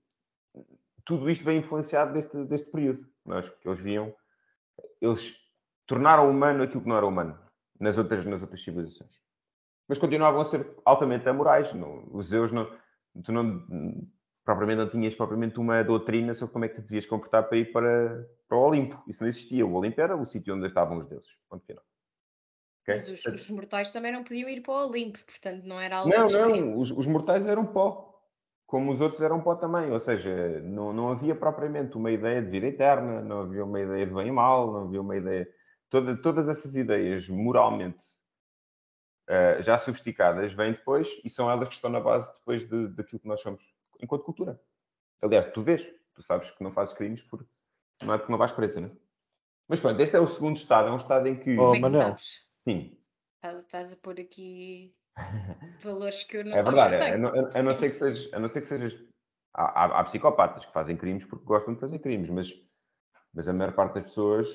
[1.05, 3.07] tudo isto vem influenciado deste, deste período.
[3.25, 4.13] Nós, que eles viam,
[5.01, 5.33] eles
[5.85, 7.39] tornaram humano aquilo que não era humano
[7.79, 9.11] nas outras, nas outras civilizações.
[9.87, 11.73] Mas continuavam a ser altamente amorais.
[11.73, 12.69] Não, os Zeus não,
[13.23, 13.65] tu não,
[14.43, 17.71] propriamente não tinhas propriamente uma doutrina sobre como é que te devias comportar para ir
[17.71, 19.01] para, para o Olimpo.
[19.07, 19.65] Isso não existia.
[19.65, 21.29] O Olimpo era o sítio onde estavam os deuses.
[21.49, 21.83] Ponto final.
[22.83, 22.95] Okay?
[22.95, 26.09] Mas os, os, mortais também não podiam ir para o Olimpo, portanto não era algo
[26.09, 28.12] Não, não, os, os, mortais eram pó.
[28.73, 29.91] Como os outros eram pó também.
[29.91, 34.07] Ou seja, não, não havia propriamente uma ideia de vida eterna, não havia uma ideia
[34.07, 35.47] de bem e mal, não havia uma ideia.
[35.91, 37.99] Toda, todas essas ideias moralmente
[39.29, 43.19] uh, já sofisticadas vêm depois e são elas que estão na base depois de, daquilo
[43.19, 43.61] que nós somos
[44.01, 44.59] enquanto cultura.
[45.21, 47.45] Aliás, tu vês, tu sabes que não fazes crimes porque
[48.01, 48.89] não é porque não vais presa, né?
[49.67, 51.51] Mas pronto, este é o segundo estado, é um estado em que.
[51.59, 52.47] Oh, Como é que sabes?
[52.67, 52.97] Sim.
[53.35, 54.95] Estás, estás a pôr aqui
[55.83, 58.33] valores que eu não É verdade, a, não, a, não ser que sejas.
[58.33, 58.93] A não ser que sejas
[59.53, 62.53] há, há, há, psicopatas que fazem crimes porque gostam de fazer crimes, mas,
[63.33, 64.47] mas a maior parte das pessoas.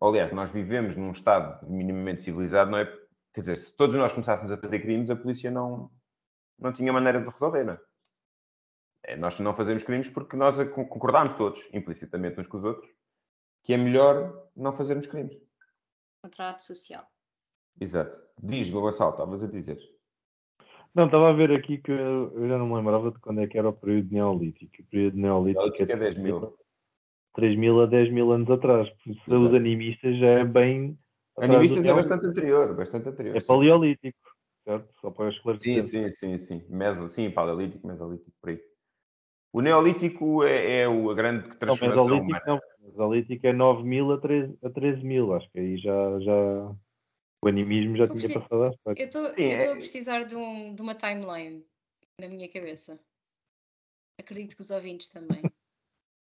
[0.00, 2.84] Aliás, nós vivemos num estado minimamente civilizado, não é?
[3.32, 5.90] Quer dizer, se todos nós começássemos a fazer crimes, a polícia não,
[6.58, 7.80] não tinha maneira de resolver, não é?
[9.04, 12.90] É, nós não fazemos crimes porque nós concordámos todos, implicitamente uns com os outros,
[13.62, 15.36] que é melhor não fazermos crimes.
[16.22, 17.06] Contrato social.
[17.80, 18.20] Exato.
[18.42, 19.78] Diz, Gonçalo, estavas a dizer.
[20.96, 23.58] Não, estava a ver aqui que eu já não me lembrava de quando é que
[23.58, 24.72] era o período neolítico.
[24.80, 26.56] O período neolítico, é 10 mil.
[27.34, 28.88] 3 mil a 10 mil anos atrás.
[29.04, 30.98] Por isso, os animistas já é bem.
[31.38, 33.36] Animistas é bastante anterior, bastante anterior.
[33.36, 34.18] É sim, paleolítico,
[34.64, 34.88] certo?
[34.98, 35.82] Só para esclarecer.
[35.82, 36.66] Sim, sim, sim, sim.
[36.70, 38.60] Meso, sim, paleolítico, mesolítico, por aí.
[39.52, 44.18] O Neolítico é, é a grande transformação não, Mesolítico, não, Mesolítico é 9 mil a
[44.18, 46.74] 13, a 13 mil, acho que aí já, já
[47.46, 49.72] o animismo já tinha passado às Eu estou é...
[49.72, 51.64] a precisar de, um, de uma timeline
[52.20, 53.00] na minha cabeça.
[54.20, 55.42] Acredito que os ouvintes também.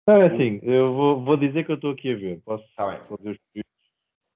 [0.06, 2.40] Não, é assim, eu vou, vou dizer que eu estou aqui a ver.
[2.42, 3.70] Posso tá fazer os períodos?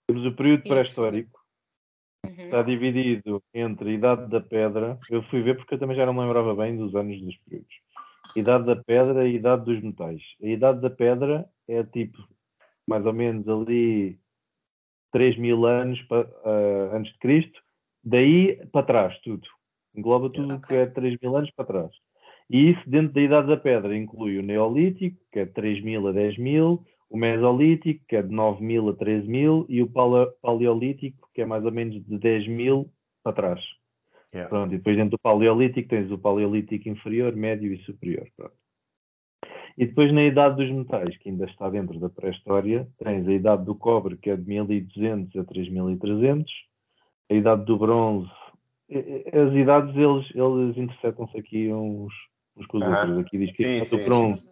[0.07, 1.41] Temos o período pré-histórico.
[2.25, 2.45] Uhum.
[2.45, 4.99] Está dividido entre a Idade da Pedra.
[5.11, 7.75] Eu fui ver porque eu também já não me lembrava bem dos anos dos períodos.
[8.35, 10.23] Idade da Pedra e Idade dos Metais.
[10.43, 12.19] A Idade da Pedra é tipo,
[12.87, 14.19] mais ou menos ali
[15.15, 17.61] 3 mil anos uh, antes de Cristo,
[18.03, 19.47] daí para trás tudo.
[19.95, 20.67] Engloba tudo okay.
[20.67, 21.91] que é 3 mil anos para trás.
[22.51, 26.09] E isso dentro da Idade da Pedra inclui o Neolítico, que é de 3 mil
[26.09, 29.89] a 10 mil, o Mesolítico, que é de 9 mil a 13 mil, e o
[30.43, 32.91] Paleolítico, que é mais ou menos de 10 mil
[33.23, 33.61] para trás.
[34.35, 34.51] Yeah.
[34.51, 38.27] Pronto, e depois dentro do Paleolítico tens o Paleolítico inferior, médio e superior.
[38.37, 38.64] Pronto.
[39.77, 43.65] E depois na idade dos metais, que ainda está dentro da pré-história, tens a idade
[43.65, 46.53] do cobre, que é de 1200 a 3300,
[47.31, 48.31] a idade do bronze.
[48.89, 52.13] As idades, eles, eles interceptam-se aqui uns,
[52.57, 53.19] uns com os outros.
[53.19, 54.49] Aqui diz que sim, sim, o bronze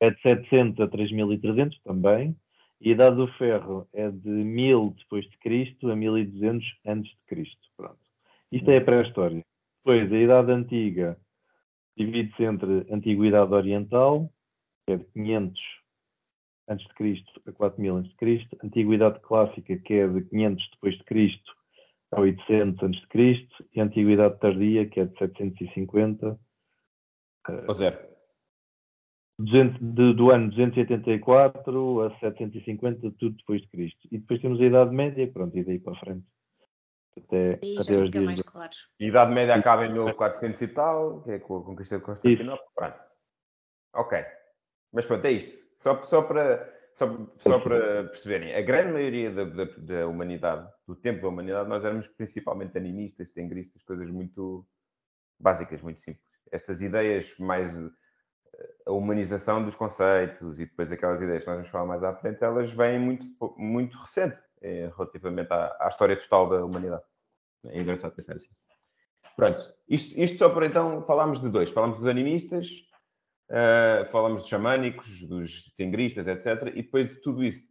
[0.00, 2.36] é de 700 a 3300 também.
[2.80, 7.24] E a idade do ferro é de 1000 depois de Cristo a 1200 antes de
[7.26, 7.58] Cristo.
[7.76, 7.98] Pronto.
[8.52, 9.44] Isto é a pré-história.
[9.84, 11.16] Depois, a Idade Antiga
[11.96, 14.30] divide-se entre Antiguidade Oriental,
[14.88, 15.60] que é de 500
[16.68, 17.24] a.C.
[17.46, 21.52] a 4000 a.C., Antiguidade Clássica, que é de 500 depois de Cristo
[22.10, 26.38] a 800 a.C., e Antiguidade Tardia, que é de 750
[27.66, 27.98] ou zero.
[29.38, 34.08] 200, de, do ano 284 a 750, tudo depois de Cristo.
[34.10, 36.26] E depois temos a Idade Média, pronto, e daí para a frente
[37.16, 38.24] até, até os dias.
[38.24, 38.72] Mais claro.
[38.98, 42.04] E a Idade Média acaba em 1400 e tal, que é com a conquista de
[42.04, 42.66] Constantinopla.
[42.74, 42.98] Pronto.
[43.94, 44.37] Ok.
[44.92, 45.56] Mas pronto, é isto.
[45.80, 47.06] Só, só, para, só,
[47.38, 51.84] só para perceberem, a grande maioria da, da, da, humanidade, do tempo da humanidade, nós
[51.84, 54.66] éramos principalmente animistas, tengristas, coisas muito
[55.38, 56.26] básicas, muito simples.
[56.50, 57.90] Estas ideias mais eh,
[58.86, 62.42] a humanização dos conceitos e depois aquelas ideias que nós vamos falar mais à frente,
[62.42, 67.02] elas vêm muito, muito recente é, relativamente à, à, história total da humanidade.
[67.66, 68.48] É engraçado pensar assim.
[69.36, 71.70] Pronto, isto, isto só por então falámos de dois.
[71.70, 72.68] Falámos dos animistas,
[73.50, 76.68] uh, falámos dos xamânicos, dos tengristas, etc.
[76.74, 77.66] E depois de tudo isso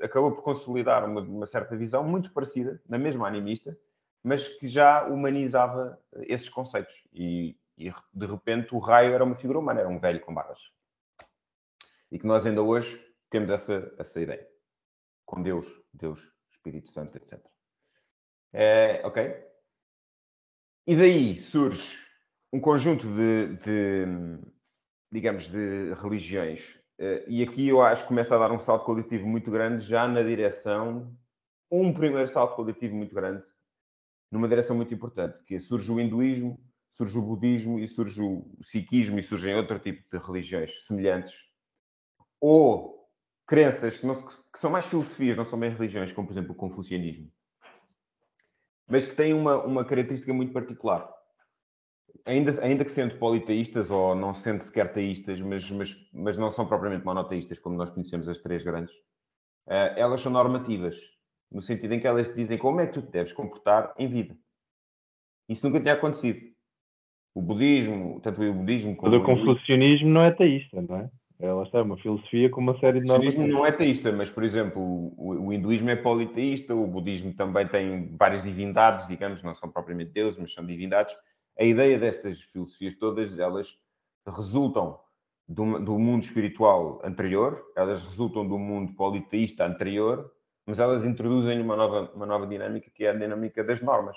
[0.00, 3.78] acabou por consolidar uma, uma, certa visão muito parecida, na mesma animista,
[4.22, 6.94] mas que já humanizava esses conceitos.
[7.12, 10.60] E, e de repente o raio era uma figura humana, era um velho com barbas.
[12.10, 14.46] E que nós ainda hoje temos essa, essa ideia.
[15.26, 17.38] Com Deus, Deus, Espírito Santo, etc.
[18.52, 19.52] É, ok?
[20.86, 21.96] E daí surge
[22.52, 24.06] um conjunto de, de,
[25.12, 26.62] digamos, de religiões.
[26.98, 30.08] Uh, e aqui eu acho que começa a dar um salto qualitativo muito grande, já
[30.08, 31.14] na direção,
[31.70, 33.42] um primeiro salto qualitativo muito grande,
[34.30, 36.58] numa direção muito importante, que surge o hinduísmo,
[36.90, 41.34] surge o budismo e surge o sikhismo e surgem outro tipo de religiões semelhantes.
[42.40, 43.08] Ou
[43.46, 46.56] crenças que, não, que são mais filosofias, não são bem religiões, como por exemplo o
[46.56, 47.30] confucianismo.
[48.88, 51.10] Mas que têm uma, uma característica muito particular.
[52.24, 56.66] Ainda, ainda que sendo politeístas ou não sendo sequer teístas, mas, mas, mas não são
[56.66, 58.94] propriamente monoteístas, como nós conhecemos as três grandes,
[59.66, 60.96] uh, elas são normativas,
[61.50, 64.36] no sentido em que elas dizem como é que tu te deves comportar em vida.
[65.48, 66.40] Isso nunca tinha acontecido.
[67.34, 71.10] O budismo, tanto o budismo como o confucionismo não é teísta, não é?
[71.42, 73.34] Ela está, é uma filosofia com uma série de normas.
[73.34, 77.34] O budismo não é teísta, mas, por exemplo, o, o, hinduísmo é politeísta, o budismo
[77.34, 81.16] também tem várias divindades, digamos, não são propriamente deuses, mas são divindades.
[81.58, 83.78] A ideia destas filosofias todas, elas
[84.26, 84.98] resultam
[85.46, 90.32] do, do mundo espiritual anterior, elas resultam do mundo politeísta anterior,
[90.64, 94.16] mas elas introduzem uma nova, uma nova dinâmica, que é a dinâmica das normas.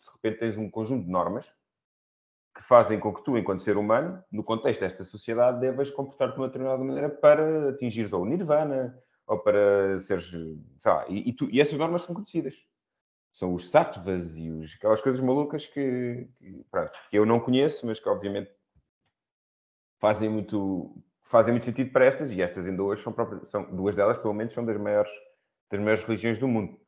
[0.00, 1.52] De repente tens um conjunto de normas
[2.54, 6.40] que fazem com que tu, enquanto ser humano, no contexto desta sociedade, devas comportar-te de
[6.40, 11.32] uma determinada maneira para atingires ou o nirvana, ou para seres, sei lá, e, e,
[11.34, 12.54] tu, e essas normas são conhecidas.
[13.36, 17.84] São os sattvas e os, aquelas coisas malucas que, que, pronto, que eu não conheço,
[17.84, 18.50] mas que obviamente
[20.00, 23.94] fazem muito, fazem muito sentido para estas, e estas ainda hoje são, próprias, são duas
[23.94, 25.10] delas, pelo menos, são das maiores,
[25.70, 26.80] das maiores religiões do mundo.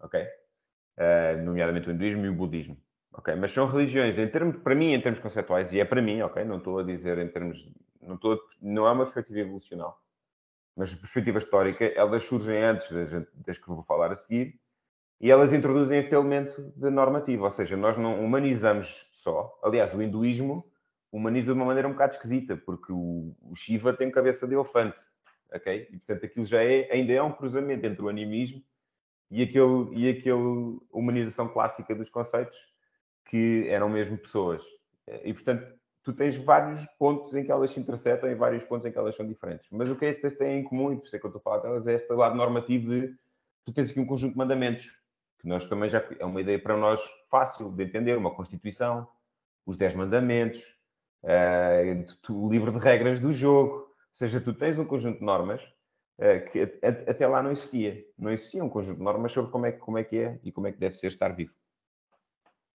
[0.00, 0.20] Ok?
[0.98, 2.76] Uh, nomeadamente o hinduísmo e o budismo.
[3.12, 6.20] Ok, mas são religiões, em termos, para mim, em termos conceptuais, e é para mim,
[6.22, 6.44] ok?
[6.44, 7.56] Não estou a dizer em termos,
[8.02, 10.02] não, estou, não é uma perspectiva evolucional,
[10.76, 14.60] mas a perspectiva histórica, elas surgem antes das, das que vou falar a seguir,
[15.24, 19.58] e elas introduzem este elemento de normativo, ou seja, nós não humanizamos só.
[19.62, 20.70] Aliás, o hinduísmo
[21.10, 24.98] humaniza de uma maneira um bocado esquisita, porque o, o Shiva tem cabeça de elefante,
[25.50, 25.88] ok?
[25.90, 28.62] E portanto aquilo já é, ainda é um cruzamento entre o animismo
[29.30, 32.58] e aquele, e aquele humanização clássica dos conceitos
[33.24, 34.60] que eram mesmo pessoas.
[35.24, 38.92] E, portanto, tu tens vários pontos em que elas se interceptam e vários pontos em
[38.92, 39.66] que elas são diferentes.
[39.72, 41.42] Mas o que estas têm em comum, e por isso é que eu estou a
[41.42, 43.16] falar delas, é este lado normativo de
[43.64, 45.02] tu tens aqui um conjunto de mandamentos,
[45.44, 46.98] que nós também já é uma ideia para nós
[47.30, 49.06] fácil de entender, uma Constituição,
[49.66, 50.62] os 10 mandamentos,
[51.22, 53.74] uh, o livro de regras do jogo.
[53.74, 55.62] Ou seja, tu tens um conjunto de normas
[56.18, 58.02] uh, que até lá não existia.
[58.18, 60.66] Não existia um conjunto de normas sobre como é, como é que é e como
[60.66, 61.52] é que deve ser estar vivo.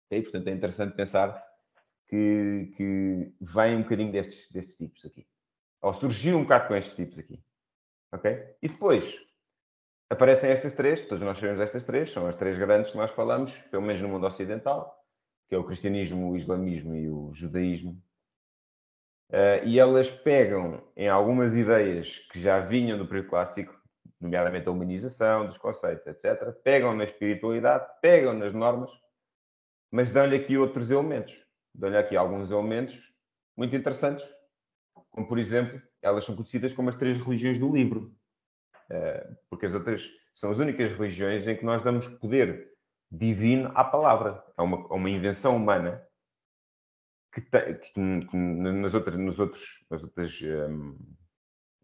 [0.06, 0.20] Okay?
[0.20, 1.42] Portanto, é interessante pensar
[2.06, 5.26] que, que vem um bocadinho destes, destes tipos aqui.
[5.80, 7.42] Ou surgiu um bocado com estes tipos aqui.
[8.12, 8.30] Ok?
[8.60, 9.18] E depois
[10.10, 13.52] aparecem estas três, todos nós sabemos estas três, são as três grandes que nós falamos,
[13.70, 15.04] pelo menos no mundo ocidental,
[15.48, 18.02] que é o cristianismo, o islamismo e o judaísmo.
[19.30, 23.78] Uh, e elas pegam em algumas ideias que já vinham do período clássico,
[24.20, 28.90] nomeadamente a humanização dos conceitos, etc., pegam na espiritualidade, pegam nas normas
[29.90, 31.34] mas dão-lhe aqui outros elementos.
[31.74, 33.12] Dão-lhe aqui alguns elementos
[33.56, 34.26] muito interessantes,
[35.10, 38.14] como por exemplo, elas são conhecidas como as três religiões do livro,
[39.50, 42.68] porque as outras são as únicas religiões em que nós damos poder
[43.10, 44.42] divino à palavra.
[44.56, 46.02] É uma, é uma invenção humana
[47.32, 50.96] que, que, que nas, outras, nos outros, nas, outras, um,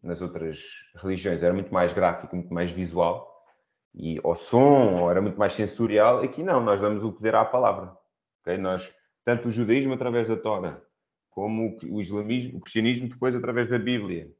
[0.02, 0.64] nas outras
[0.96, 3.30] religiões era muito mais gráfico, muito mais visual,
[3.94, 6.20] e ao som, ou era muito mais sensorial.
[6.20, 7.96] Aqui não, nós damos o poder à palavra.
[8.40, 8.56] Okay?
[8.56, 8.92] Nós,
[9.24, 10.80] tanto o judaísmo através da Torá,
[11.30, 14.32] como o islamismo, o cristianismo depois através da Bíblia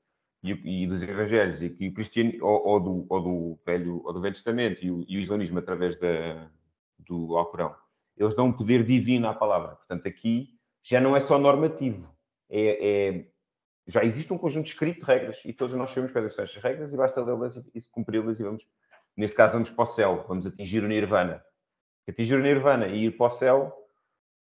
[0.45, 4.13] e, e dos Evangelhos, e, e o cristiano, ou, ou, do, ou, do Velho, ou
[4.13, 6.49] do Velho Testamento e o, e o islamismo através da,
[6.99, 7.75] do Alcorão.
[8.17, 9.75] Eles dão um poder divino à palavra.
[9.77, 10.51] Portanto, aqui
[10.83, 12.09] já não é só normativo,
[12.49, 13.27] é, é
[13.87, 16.93] já existe um conjunto escrito de regras e todos nós sabemos quais são estas regras
[16.93, 18.65] e basta lê-las e, e cumpri-las e vamos
[19.17, 21.45] Neste caso, vamos para o céu, vamos atingir o Nirvana.
[22.09, 23.73] Atingir o Nirvana e ir para o céu,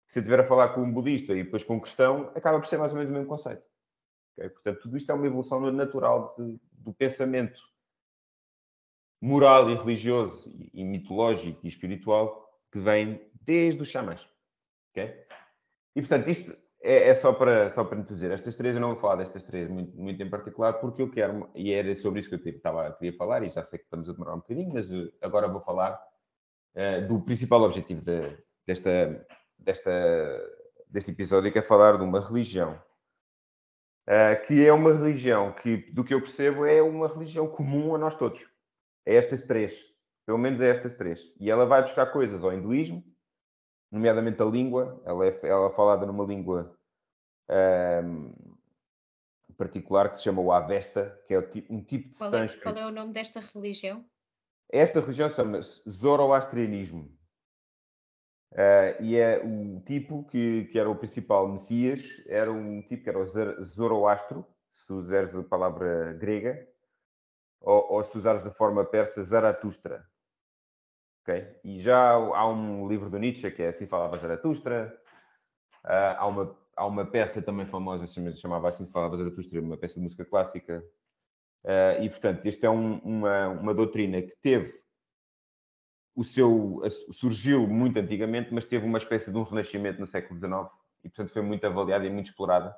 [0.06, 2.66] se eu estiver a falar com um budista e depois com um cristão, acaba por
[2.66, 3.62] ser mais ou menos o mesmo conceito.
[4.38, 4.48] Okay?
[4.50, 7.60] Portanto, tudo isto é uma evolução natural de, do pensamento
[9.20, 14.24] moral e religioso e, mitológico e espiritual que vem desde os xamãs.
[14.92, 15.26] Okay?
[15.96, 19.00] E, portanto, isto é, é, só, para, só para dizer, estas três, eu não vou
[19.00, 22.36] falar destas três muito, muito em particular, porque eu quero, e era sobre isso que
[22.36, 25.10] eu estava, queria falar, e já sei que estamos a demorar um bocadinho, mas eh,
[25.20, 26.00] agora vou falar
[26.76, 29.26] uh, do principal objetivo de, desta,
[29.58, 29.90] desta,
[30.86, 32.80] deste episódio, que é falar de uma religião,
[34.08, 37.98] uh, que é uma religião que, do que eu percebo, é uma religião comum a
[37.98, 38.40] nós todos.
[39.06, 39.86] É estas três.
[40.26, 41.32] Pelo menos é estas três.
[41.38, 43.04] E ela vai buscar coisas ao hinduísmo,
[43.90, 45.00] nomeadamente a língua.
[45.04, 46.76] Ela é, ela é falada numa língua
[48.04, 48.32] um,
[49.56, 51.38] particular que se chama o Avesta, que é
[51.70, 54.04] um tipo de qual é, Qual é o nome desta religião?
[54.70, 57.17] Esta religião chama-se Zoroastrianismo.
[58.52, 63.08] Uh, e é o tipo que, que era o principal Messias, era um tipo que
[63.10, 66.66] era o Zoroastro, se usares a palavra grega,
[67.60, 70.06] ou, ou se usares de forma persa, Zaratustra.
[71.22, 71.56] Okay?
[71.62, 74.98] E já há um livro do Nietzsche que é Assim Falava Zaratustra,
[75.84, 80.00] uh, há, uma, há uma peça também famosa, chamava Assim Falava Zaratustra, uma peça de
[80.00, 80.82] música clássica,
[81.64, 84.87] uh, e portanto, esta é um, uma, uma doutrina que teve
[86.18, 90.68] o seu surgiu muito antigamente, mas teve uma espécie de um renascimento no século XIX
[91.04, 92.76] e, portanto, foi muito avaliada e muito explorada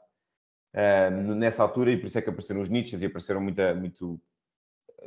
[0.75, 4.21] uh, nessa altura, e por isso é que apareceram os Nietzsches e apareceram muita, muito.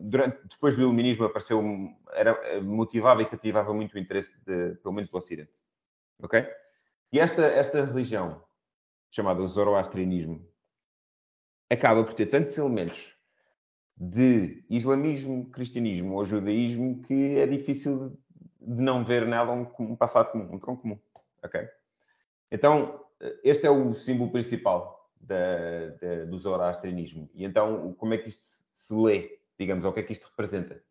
[0.02, 1.62] Durante, depois do Iluminismo apareceu,
[2.14, 5.54] era, motivava e cativava muito o interesse, de, pelo menos do Ocidente.
[6.20, 6.44] Ok?
[7.12, 8.44] E esta, esta religião,
[9.12, 10.44] chamada Zoroastrianismo,
[11.70, 13.14] acaba por ter tantos elementos
[13.96, 18.18] de islamismo, cristianismo ou judaísmo que é difícil
[18.66, 21.00] de não ver nela um, passado comum, um tronco comum.
[21.44, 21.68] Ok?
[22.52, 23.06] Então,
[23.44, 27.30] este é o símbolo principal da, da, do zoroastrianismo.
[27.34, 28.44] E então, como é que isto
[28.74, 29.40] se lê?
[29.58, 30.82] Digamos, o que é que isto representa?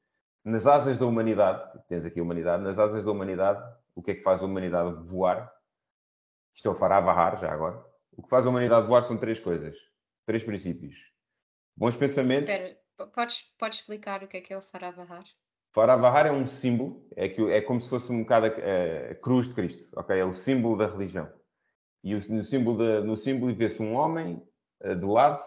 [0.45, 3.62] Nas asas da humanidade, tens aqui a humanidade, nas asas da humanidade,
[3.95, 5.53] o que é que faz a humanidade voar?
[6.55, 7.85] Isto é o Faravahar, já agora.
[8.12, 9.77] O que faz a humanidade voar são três coisas,
[10.27, 11.12] três princípios.
[11.77, 12.53] Bons pensamentos.
[12.53, 12.77] Espera,
[13.14, 15.25] podes, podes explicar o que é que é o Faravahar?
[15.73, 19.49] Faravahar é um símbolo, é, que, é como se fosse um bocado a, a, cruz
[19.49, 20.18] de Cristo, ok?
[20.18, 21.31] É o símbolo da religião.
[22.05, 24.47] E o, no símbolo, de, no símbolo vê-se um homem
[24.85, 25.43] uh, de lado,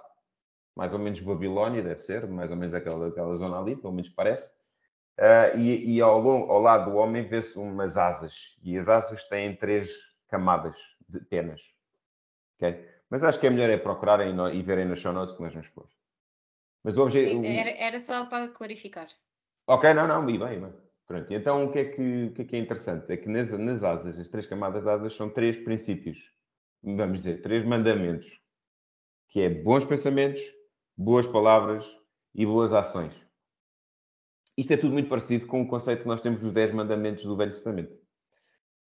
[0.76, 4.10] mais ou menos Babilónia, deve ser, mais ou menos aquela, aquela zona ali, pelo menos
[4.10, 4.52] parece.
[5.20, 9.56] Uh, e, e ao, ao, lado do homem vê-se umas asas, e as asas têm
[9.56, 9.92] três
[10.28, 10.76] camadas
[11.08, 11.62] de penas,
[12.58, 12.84] ok?
[13.12, 15.70] Mas acho que é melhor é procurarem e verem nas show notes que nós vamos
[15.70, 15.88] pôr.
[16.84, 17.46] Mas o objetivo...
[17.46, 19.08] Era, era só para clarificar.
[19.68, 20.74] Ok, não, não, e bem, bem.
[21.08, 23.12] Pronto, então o que, é que, o que é que é interessante?
[23.12, 26.32] É que nas, nas asas, as três camadas de asas são três princípios,
[26.84, 28.42] vamos dizer, três mandamentos,
[29.30, 30.42] que é bons pensamentos,
[30.98, 31.86] boas palavras
[32.34, 33.14] e boas ações.
[34.58, 37.36] Isto é tudo muito parecido com o conceito que nós temos dos dez mandamentos do
[37.36, 37.94] Velho Testamento.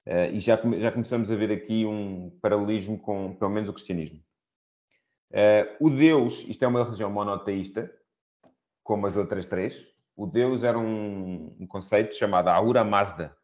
[0.05, 4.23] Uh, e já, já começamos a ver aqui um paralelismo com, pelo menos, o cristianismo.
[5.31, 7.93] Uh, o Deus, isto é uma religião monoteísta,
[8.81, 9.85] como as outras três,
[10.17, 13.37] o Deus era um, um conceito chamado Aura Mazda,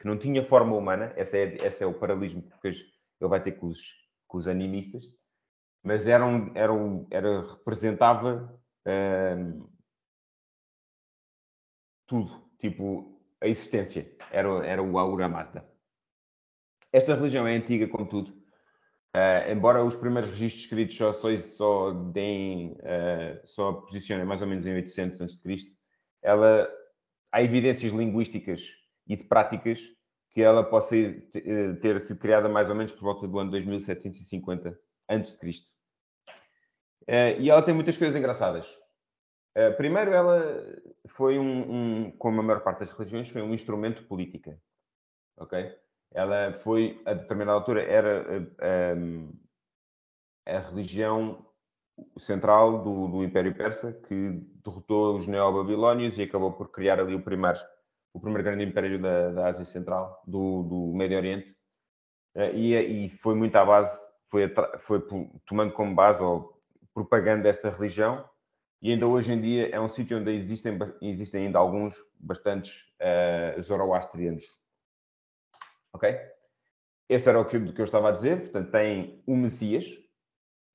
[0.00, 1.12] que não tinha forma humana.
[1.18, 2.78] Esse é, esse é o paralelismo que depois
[3.20, 3.78] ele vai ter com os,
[4.26, 5.04] com os animistas.
[5.84, 9.68] Mas era, um, era, um, era representava hum,
[12.06, 14.10] tudo, tipo a existência.
[14.32, 15.70] Era, era o Aura Mazda.
[16.90, 18.38] Esta religião é antiga, contudo,
[19.16, 24.46] Uh, embora os primeiros registros escritos só, só, só deem, uh, só posicionem mais ou
[24.46, 25.77] menos em 800 a.C.,
[26.22, 26.68] ela,
[27.32, 28.62] há evidências linguísticas
[29.06, 29.80] e de práticas
[30.30, 34.78] que ela possa eh, ter sido criada mais ou menos por volta do ano 2750
[35.08, 35.50] a.C.
[37.08, 38.70] Uh, e ela tem muitas coisas engraçadas.
[39.56, 40.40] Uh, primeiro, ela
[41.08, 44.60] foi um, um, como a maior parte das religiões, foi um instrumento política.
[45.38, 45.74] Ok?
[46.12, 48.24] Ela foi, a determinada altura, era
[48.96, 49.32] um,
[50.46, 51.47] a religião
[52.16, 57.22] central do, do Império Persa, que derrotou os neobabilónios e acabou por criar ali o
[57.22, 57.58] primeiro,
[58.12, 61.56] o primeiro grande império da, da Ásia Central, do, do Médio Oriente.
[62.34, 62.74] Eh, e,
[63.06, 65.06] e foi muito à base, foi, foi
[65.46, 66.60] tomando como base ou
[66.94, 68.28] propaganda esta religião,
[68.80, 73.60] e ainda hoje em dia é um sítio onde existem, existem ainda alguns, bastantes uh,
[73.60, 74.44] zoroastrianos.
[75.92, 76.16] Ok?
[77.08, 79.86] Este era o que, que eu estava a dizer, portanto, tem o Messias,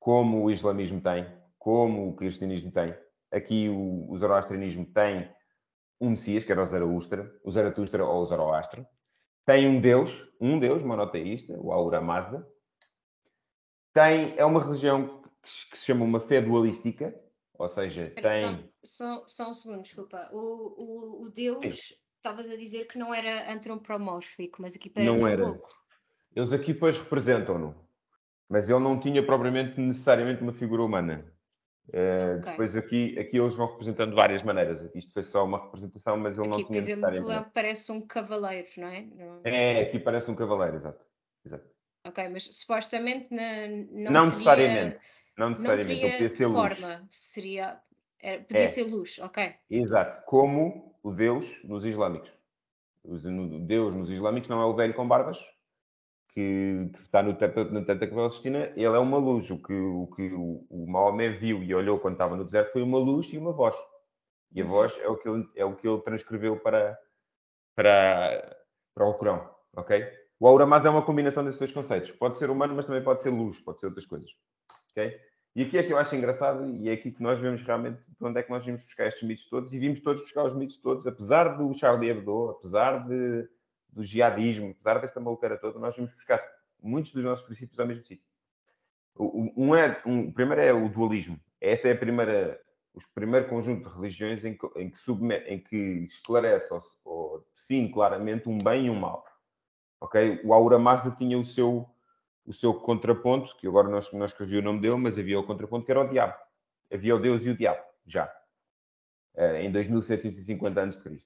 [0.04, 1.26] como o islamismo tem,
[1.58, 2.94] como o cristianismo tem.
[3.32, 5.34] Aqui o, o zoroastrianismo tem
[6.00, 8.86] um Messias, que era o Zaratustra, o Zaratustra ou o Zoroastro.
[9.46, 12.46] Tem um Deus, um Deus monoteísta, o Aura Mazda.
[13.94, 17.18] Tem, é uma religião que, que se chama uma fé dualística,
[17.54, 18.70] ou seja, tem...
[18.84, 20.30] Só, só um segundo, desculpa.
[20.34, 25.30] O, o, o Deus, estavas a dizer que não era antropomórfico, mas aqui parece não
[25.30, 25.46] um era.
[25.46, 25.70] pouco.
[26.36, 27.84] Eles aqui depois representam-no
[28.50, 31.26] mas ele não tinha propriamente necessariamente uma figura humana.
[31.90, 32.52] Uh, okay.
[32.52, 34.90] Depois aqui, aqui eles vão representando de várias maneiras.
[34.96, 37.52] Isto foi só uma representação, mas ele aqui, não tinha por exemplo, necessariamente.
[37.54, 39.08] parece um cavaleiro, não é?
[39.44, 41.06] É, aqui parece um cavaleiro, exato.
[41.46, 41.66] exato.
[42.06, 45.02] Ok, mas supostamente na, não, não teria, necessariamente.
[45.38, 46.02] Não necessariamente.
[46.02, 47.08] Não teria ser forma, luz.
[47.10, 47.82] seria,
[48.22, 48.68] era, podia é.
[48.68, 49.54] ser luz, ok.
[49.70, 52.32] Exato, como o Deus nos islâmicos.
[53.04, 55.38] O Deus nos islâmicos não é o velho com barbas,
[56.34, 59.50] que, que está no teto, no teto da Capela Sistina, ele é uma luz.
[59.52, 62.82] O que, o, que o, o Maomé viu e olhou quando estava no deserto foi
[62.82, 63.76] uma luz e uma voz.
[64.54, 64.72] E a uhum.
[64.72, 66.98] voz é o que ele, é o que ele transcreveu para,
[67.76, 68.58] para,
[68.94, 70.06] para o Corão, ok?
[70.40, 72.12] O Aura Mazda é uma combinação desses dois conceitos.
[72.12, 74.30] Pode ser humano, mas também pode ser luz, pode ser outras coisas,
[74.92, 75.16] ok?
[75.56, 78.26] E aqui é que eu acho engraçado e é aqui que nós vemos realmente de
[78.26, 80.78] onde é que nós vimos buscar estes mitos todos e vimos todos buscar os mitos
[80.78, 83.48] todos, apesar do Charlie Hebdo, apesar de,
[83.94, 86.44] do jihadismo, apesar desta maluqueira toda, nós vimos buscar
[86.82, 88.26] muitos dos nossos princípios ao mesmo sítio.
[89.18, 91.40] Um é, um, o primeiro é o dualismo.
[91.62, 92.60] Esta é a primeira,
[92.94, 95.12] o primeiro conjunto de religiões em que, em que,
[95.48, 95.78] em que
[96.10, 99.24] esclarece ou, ou, define claramente um bem e um mal.
[100.02, 100.42] Ok?
[100.44, 101.88] O Aura Mazda tinha o seu,
[102.46, 105.86] o seu contraponto, que agora não, não escrevi o nome dele, mas havia o contraponto
[105.86, 106.36] que era o diabo.
[106.92, 108.32] Havia o Deus e o diabo, já.
[109.36, 111.20] Eh, em 2750 a.C.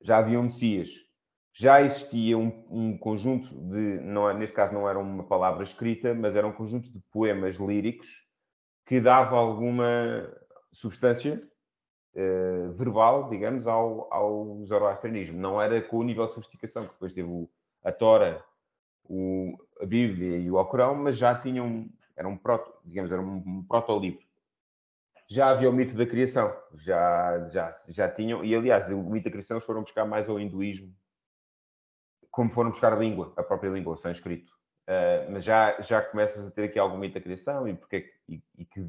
[0.00, 1.05] Já havia um Messias.
[1.58, 6.14] Já existia um, um conjunto de, não, é, neste caso não era uma palavra escrita,
[6.14, 8.26] mas era um conjunto de poemas líricos
[8.84, 10.30] que dava alguma
[10.70, 11.42] substância
[12.14, 15.40] uh, verbal, digamos, ao, ao zoroastrianismo.
[15.40, 17.48] Não era com o nível de sofisticação que depois teve o,
[17.82, 18.44] a Tora,
[19.02, 23.64] o, a Bíblia e o Alcorão, mas já tinham, era um proto, digamos, era um,
[23.64, 24.20] proto-livro.
[25.26, 29.30] Já havia o mito da criação, já, já, já tinham, e aliás, o mito da
[29.30, 30.94] criação foram buscar mais ao hinduísmo,
[32.36, 34.52] como foram buscar a língua, a própria língua, o sânscrito.
[34.86, 38.42] Uh, mas já, já começas a ter aqui algum mito da criação e, porque, e,
[38.58, 38.86] e que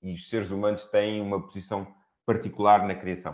[0.00, 1.92] e os seres humanos têm uma posição
[2.24, 3.32] particular na criação.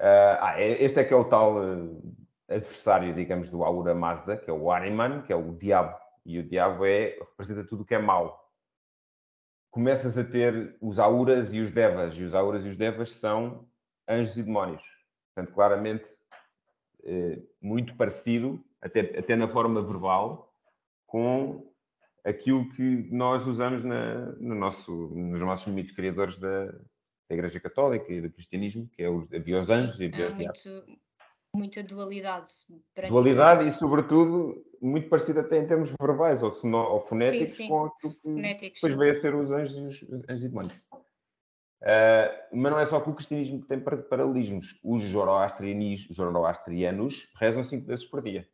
[0.00, 2.16] Uh, ah, é, este é que é o tal uh,
[2.48, 5.96] adversário, digamos, do Aura Mazda, que é o Ariman, que é o diabo.
[6.26, 8.52] E o diabo é, representa tudo o que é mau.
[9.70, 13.68] Começas a ter os Auras e os Devas, e os Auras e os Devas são
[14.08, 14.82] anjos e demónios.
[15.32, 16.10] Portanto, claramente,
[17.60, 20.52] muito parecido, até, até na forma verbal,
[21.06, 21.70] com
[22.24, 28.12] aquilo que nós usamos na, no nosso, nos nossos mitos criadores da, da Igreja Católica
[28.12, 30.84] e do cristianismo, que é o, havia os anjos e havia os diabos
[31.54, 32.50] muita dualidade.
[33.08, 37.68] Dualidade e, sobretudo, muito parecida até em termos verbais ou, fonéticos sim, sim.
[37.68, 40.74] com aquilo que Fonéticos, depois veio a ser os anjos, os anjos e demónios.
[41.84, 44.80] Uh, mas não é só que o cristianismo que tem paralelismos.
[44.82, 48.48] Os zoroastrianos rezam cinco vezes por dia.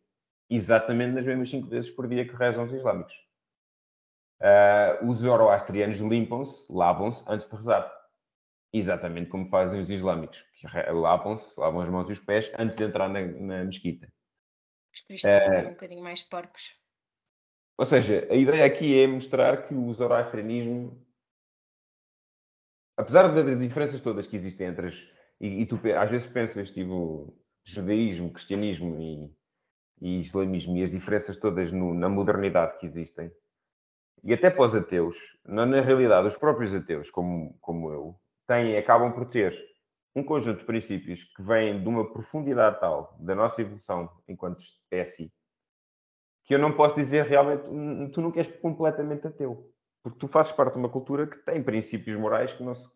[0.50, 3.14] Exatamente nas mesmas cinco vezes por dia que rezam os islâmicos.
[4.40, 7.88] Uh, os zoroastrianos limpam-se, lavam-se antes de rezar.
[8.72, 12.82] Exatamente como fazem os islâmicos, que lavam-se, lavam as mãos e os pés antes de
[12.82, 14.12] entrar na, na mesquita.
[14.92, 16.74] Os cristãos uh, eram um bocadinho mais porcos.
[17.78, 21.00] Ou seja, a ideia aqui é mostrar que o zoroastrianismo,
[23.00, 24.94] apesar das diferenças todas que existem entre as.
[25.40, 27.34] E, e tu às vezes pensas, tipo,
[27.64, 29.34] judaísmo, cristianismo e,
[30.00, 33.32] e islamismo e as diferenças todas no, na modernidade que existem,
[34.22, 38.76] e até para os ateus, na, na realidade, os próprios ateus, como, como eu, têm,
[38.76, 39.56] acabam por ter
[40.14, 45.32] um conjunto de princípios que vêm de uma profundidade tal da nossa evolução enquanto espécie
[46.44, 47.62] que eu não posso dizer realmente,
[48.12, 49.72] tu nunca és completamente ateu.
[50.02, 52.90] Porque tu fazes parte de uma cultura que tem princípios morais que, não se,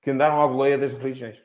[0.00, 1.42] que andaram à boleia das religiões.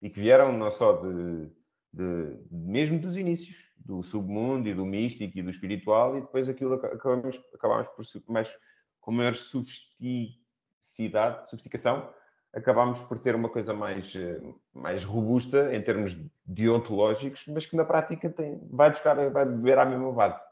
[0.00, 1.48] E que vieram não só de,
[1.92, 6.74] de, mesmo dos inícios, do submundo e do místico e do espiritual, e depois aquilo
[6.74, 8.52] acabamos, acabamos por mais,
[9.00, 12.12] com maior sofisticidade, sofisticação,
[12.52, 14.40] acabámos por ter uma coisa mais, eh,
[14.74, 19.84] mais robusta em termos deontológicos, mas que na prática tem, vai buscar, vai beber à
[19.84, 20.42] mesma base.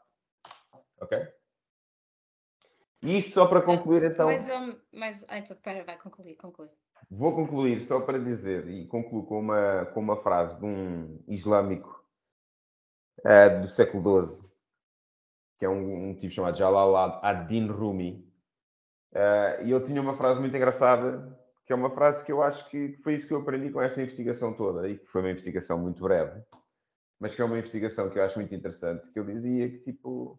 [0.99, 1.17] Ok?
[3.01, 4.27] E isto só para concluir então.
[4.27, 4.47] Mas,
[4.93, 6.69] mas ah, então, espera, vai concluir, concluir.
[7.09, 12.05] Vou concluir só para dizer, e concluo com uma, com uma frase de um islâmico
[13.19, 14.49] uh, do século XII,
[15.59, 18.25] que é um, um tipo chamado Jalal ad-Din Rumi,
[19.13, 21.37] uh, e ele tinha uma frase muito engraçada
[21.71, 24.01] que é uma frase que eu acho que foi isso que eu aprendi com esta
[24.01, 26.43] investigação toda, e que foi uma investigação muito breve,
[27.17, 30.37] mas que é uma investigação que eu acho muito interessante, que ele dizia que, tipo,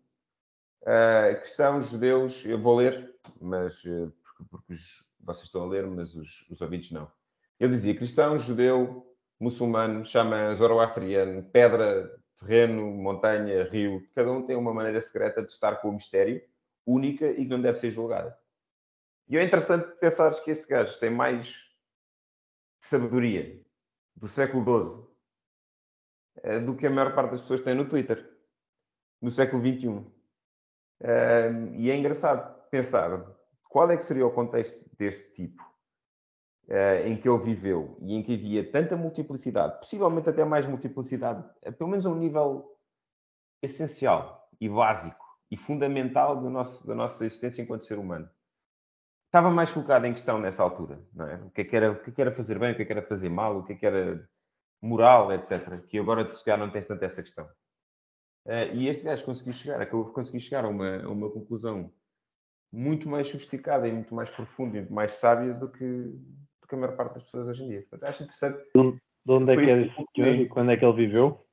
[0.82, 5.86] uh, cristãos, judeus, eu vou ler, mas uh, porque, porque os, vocês estão a ler,
[5.86, 7.10] mas os, os ouvintes não.
[7.58, 9.06] Ele dizia cristão, judeu,
[9.40, 15.76] muçulmano, chama zoroastriano, pedra, terreno, montanha, rio, cada um tem uma maneira secreta de estar
[15.76, 16.42] com o mistério,
[16.86, 18.36] única e que não deve ser julgada.
[19.28, 21.56] E é interessante pensar que este gajo tem mais
[22.80, 23.62] sabedoria
[24.16, 25.06] do século XII
[26.42, 28.28] eh, do que a maior parte das pessoas tem no Twitter,
[29.20, 30.04] no século XXI.
[31.74, 33.24] E é engraçado pensar
[33.68, 35.62] qual é que seria o contexto deste tipo
[36.68, 41.44] eh, em que ele viveu e em que havia tanta multiplicidade, possivelmente até mais multiplicidade,
[41.76, 42.78] pelo menos a um nível
[43.60, 48.28] essencial e básico e fundamental do nosso, da nossa existência enquanto ser humano.
[49.26, 51.36] Estava mais colocado em questão nessa altura, não é?
[51.36, 52.84] O que é que era, o que é que era fazer bem, o que é
[52.84, 54.28] que era fazer mal, o que é que era
[54.80, 55.80] moral, etc.
[55.86, 57.48] Que agora, se calhar, não tens tanto essa questão.
[58.46, 61.92] Uh, e este gajo conseguiu chegar, acabou por conseguir chegar a uma, a uma conclusão
[62.72, 66.74] muito mais sofisticada e muito mais profunda e muito mais sábia do que, do que
[66.74, 67.80] a maior parte das pessoas hoje em dia.
[67.82, 68.64] Portanto, acho interessante.
[69.24, 71.46] De onde é que é e quando é que ele viveu?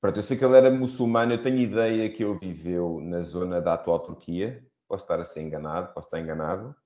[0.00, 3.60] Pronto, eu sei que ele era muçulmano, eu tenho ideia que ele viveu na zona
[3.60, 4.64] da atual Turquia.
[4.86, 6.76] Posso estar a ser enganado, posso estar enganado.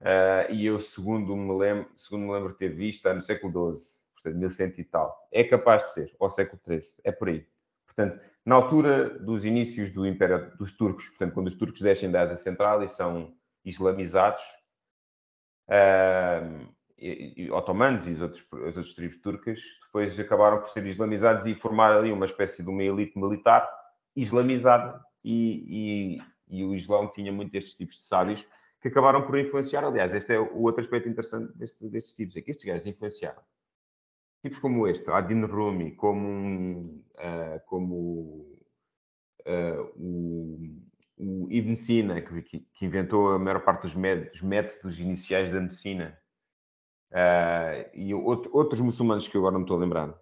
[0.00, 3.74] Uh, e eu, segundo me, lembro, segundo me lembro de ter visto, está no século
[3.74, 3.84] XII,
[4.14, 5.28] portanto, 1100 e tal.
[5.32, 7.46] É capaz de ser, ou século XIII, é por aí.
[7.96, 12.20] Portanto, na altura dos inícios do Império dos Turcos, portanto, quando os turcos descem da
[12.20, 13.34] Ásia Central e são
[13.64, 14.42] islamizados,
[15.68, 20.86] uh, e, e, otomanos e os outros, as outras tribos turcas, depois acabaram por ser
[20.86, 23.68] islamizados e formar ali uma espécie de uma elite militar
[24.14, 26.18] islamizada e,
[26.48, 28.46] e, e o Islão tinha muito destes tipos de sábios
[28.80, 29.84] que acabaram por influenciar.
[29.84, 33.42] Aliás, este é o outro aspecto interessante deste, destes tipos, é que estes gajos influenciaram
[34.42, 38.46] tipos como este, Adin Rumi, como, uh, como
[39.46, 40.58] uh, o,
[41.18, 46.18] o, Ibn Sina, que, que, inventou a maior parte dos métodos, métodos iniciais da medicina,
[47.12, 50.14] uh, e outro, outros muçulmanos que eu agora não estou a lembrar.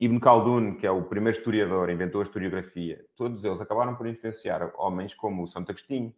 [0.00, 3.04] Ibn Khaldun, que é o primeiro historiador, inventou a historiografia.
[3.16, 6.12] Todos eles acabaram por influenciar homens como o Santo Agostinho,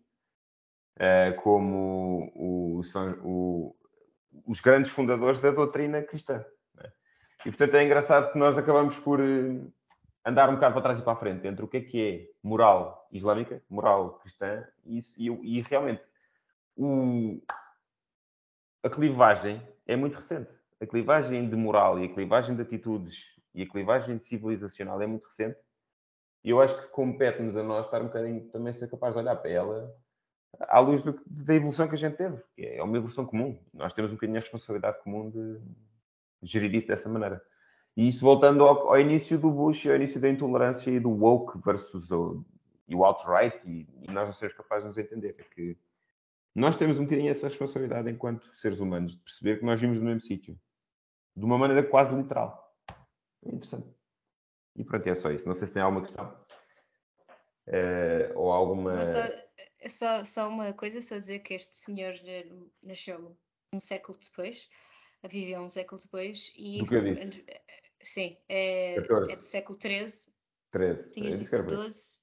[1.43, 2.81] como o,
[3.23, 3.77] o,
[4.47, 6.43] os grandes fundadores da doutrina cristã.
[7.45, 9.61] E portanto é engraçado que nós acabamos por eh,
[10.25, 12.31] andar um bocado para trás e para a frente entre o que é que é
[12.43, 16.03] moral islâmica, moral cristã, e, e, e realmente
[16.77, 17.41] o,
[18.83, 20.51] a clivagem é muito recente.
[20.81, 23.15] A clivagem de moral e a clivagem de atitudes
[23.55, 25.59] e a clivagem civilizacional é muito recente.
[26.43, 29.37] E eu acho que compete-nos a nós estar um bocadinho também ser capaz de olhar
[29.37, 29.95] para ela
[30.61, 32.43] à luz do, da evolução que a gente teve.
[32.59, 33.59] É uma evolução comum.
[33.73, 35.61] Nós temos um bocadinho a responsabilidade comum de,
[36.45, 37.43] gerir isso dessa maneira.
[37.97, 41.59] E isso voltando ao, ao, início do Bush, ao início da intolerância e do woke
[41.65, 42.45] versus o,
[42.89, 45.37] e o alt-right, e, e, nós não sermos capazes de nos entender.
[45.39, 45.77] É que
[46.55, 50.05] nós temos um bocadinho essa responsabilidade enquanto seres humanos, de perceber que nós vimos no
[50.05, 50.59] mesmo sítio.
[51.37, 52.75] De uma maneira quase literal.
[53.45, 53.89] É interessante.
[54.77, 55.47] E pronto, é só isso.
[55.47, 56.27] Não sei se tem alguma questão.
[57.67, 59.05] Uh, ou alguma.
[59.05, 59.19] Só,
[59.89, 62.47] só, só, uma coisa, só dizer que este senhor eh,
[62.83, 63.37] nasceu
[63.73, 64.69] um século depois
[65.29, 66.79] viveu um século depois e.
[66.79, 67.45] Do que eu disse?
[68.03, 70.33] Sim, é, é do século XIII.
[70.71, 71.11] 13.
[71.13, 72.19] Tinhas dito 12.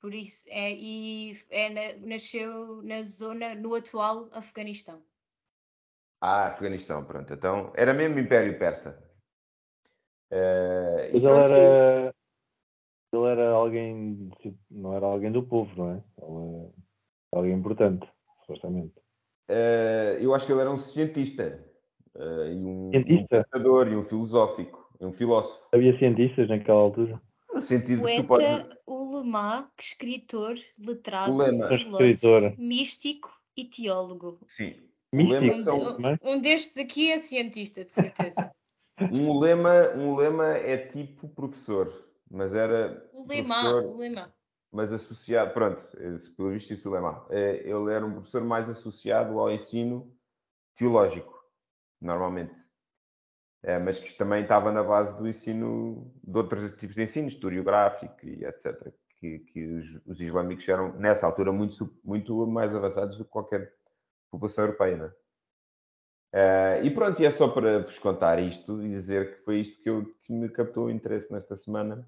[0.00, 5.00] Por isso, é, e é na, nasceu na zona, no atual Afeganistão.
[6.20, 7.32] Ah, Afeganistão, pronto.
[7.32, 9.00] Então, era mesmo Império Persa.
[10.32, 12.14] Uh, Mas ele era,
[13.12, 14.30] ele era alguém,
[14.70, 16.04] não era alguém do povo, não é?
[16.18, 16.72] Ele
[17.32, 18.08] era alguém importante,
[18.40, 18.98] supostamente.
[19.48, 21.64] Uh, eu acho que ele era um cientista
[22.16, 25.60] uh, e um, um, pensador e um filosófico, um filósofo.
[25.72, 27.20] Havia cientistas naquela altura?
[27.52, 28.78] No sentido Poeta, que podes...
[28.86, 31.38] ulemá, escritor, letrado,
[31.68, 34.40] filósofo, místico e teólogo.
[34.46, 34.74] Sim.
[35.12, 35.62] Místico.
[35.62, 35.98] São...
[35.98, 38.50] Um, um destes aqui é cientista, de certeza.
[39.12, 41.92] um lema, um lema é tipo professor,
[42.30, 44.32] mas era o lema, o lema.
[44.72, 45.82] mas associado, pronto,
[46.34, 46.90] pelo visto isso.
[47.28, 50.10] É, ele era um professor mais associado ao ensino
[50.74, 51.41] teológico
[52.02, 52.62] normalmente.
[53.64, 58.26] É, mas que também estava na base do ensino, de outros tipos de ensino, historiográfico
[58.26, 58.92] e etc.
[59.20, 63.72] Que, que os, os, islâmicos eram, nessa altura, muito, muito mais avançados do que qualquer
[64.32, 64.96] população europeia.
[64.96, 65.12] Né?
[66.34, 69.80] Uh, e pronto, e é só para vos contar isto e dizer que foi isto
[69.80, 72.04] que, eu, que me captou o interesse nesta semana,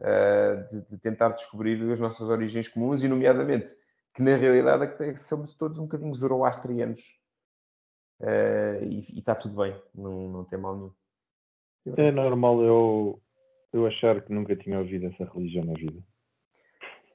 [0.00, 3.74] uh, de, de, tentar descobrir as nossas origens comuns e, nomeadamente,
[4.14, 7.02] que na realidade é somos todos um bocadinho zoroastrianos
[8.20, 10.92] uh, e está tudo bem, não, não tem mal nenhum.
[11.96, 13.22] É normal eu,
[13.72, 16.02] eu achar que nunca tinha ouvido essa religião na vida.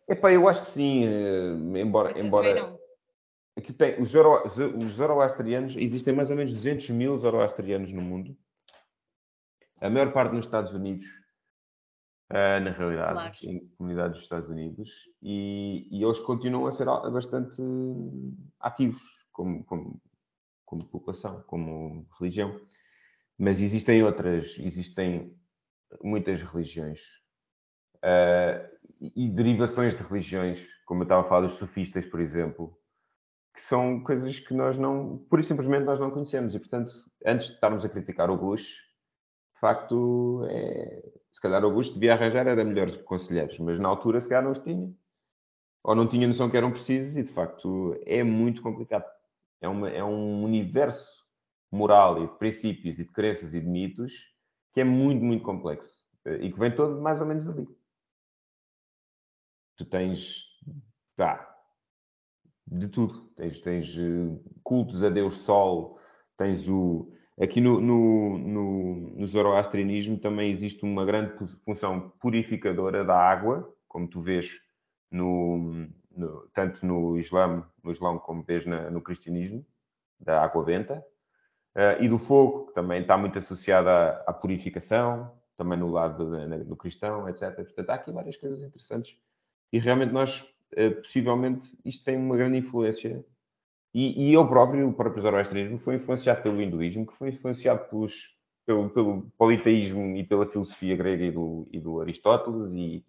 [0.07, 2.19] Epá, eu acho que sim, uh, embora.
[2.21, 2.79] embora
[3.57, 8.35] aqui tem, os, Zoro, os zoroastrianos, existem mais ou menos 200 mil zoroastrianos no mundo,
[9.79, 11.05] a maior parte nos Estados Unidos,
[12.31, 13.35] uh, na realidade, claro.
[13.43, 14.89] em comunidades dos Estados Unidos,
[15.21, 17.61] e, e, eles continuam a ser bastante
[18.59, 20.01] ativos, como, como
[20.71, 22.57] como população, como religião.
[23.37, 25.37] Mas existem outras, existem
[26.01, 27.01] muitas religiões
[27.97, 28.65] uh,
[29.01, 32.73] e derivações de religiões, como eu estava a falar dos sofistas, por exemplo,
[33.53, 36.55] que são coisas que nós não, pura e simplesmente nós não conhecemos.
[36.55, 36.93] E, portanto,
[37.25, 38.77] antes de estarmos a criticar o Bush,
[39.59, 41.03] facto, é...
[41.33, 44.59] se calhar Augusto devia arranjar era melhores conselheiros, mas na altura se calhar não os
[44.59, 44.89] tinha.
[45.83, 49.05] Ou não tinha noção que eram precisos e, de facto, é muito complicado.
[49.61, 51.25] É, uma, é um universo
[51.71, 54.31] moral e de princípios e de crenças e de mitos
[54.73, 56.03] que é muito, muito complexo.
[56.25, 57.67] E que vem todo mais ou menos ali.
[59.75, 60.45] Tu tens,
[61.15, 61.51] pá,
[62.67, 63.25] de tudo.
[63.35, 65.99] Tens, tens eh, cultos a Deus Sol,
[66.37, 67.11] tens o...
[67.39, 71.33] Aqui no, no, no, no zoroastrianismo também existe uma grande
[71.65, 74.59] função purificadora da água, como tu vês
[75.09, 79.65] no, no tanto no Islã, no Islã como vês na, no cristianismo,
[80.19, 81.03] da água benta,
[81.75, 86.25] uh, e do fogo, que também está muito associada à, à purificação, também no lado
[86.65, 87.55] do, cristão, etc.
[87.55, 89.17] Portanto, há aqui várias coisas interessantes.
[89.71, 90.41] E realmente nós,
[90.73, 93.23] uh, possivelmente, isto tem uma grande influência
[93.93, 98.35] e, e eu próprio, o próprio zoroastrismo, foi influenciado pelo hinduísmo, que foi influenciado pelos,
[98.65, 103.05] pelo, pelo politeísmo e pela filosofia grega e do, e do Aristóteles, e,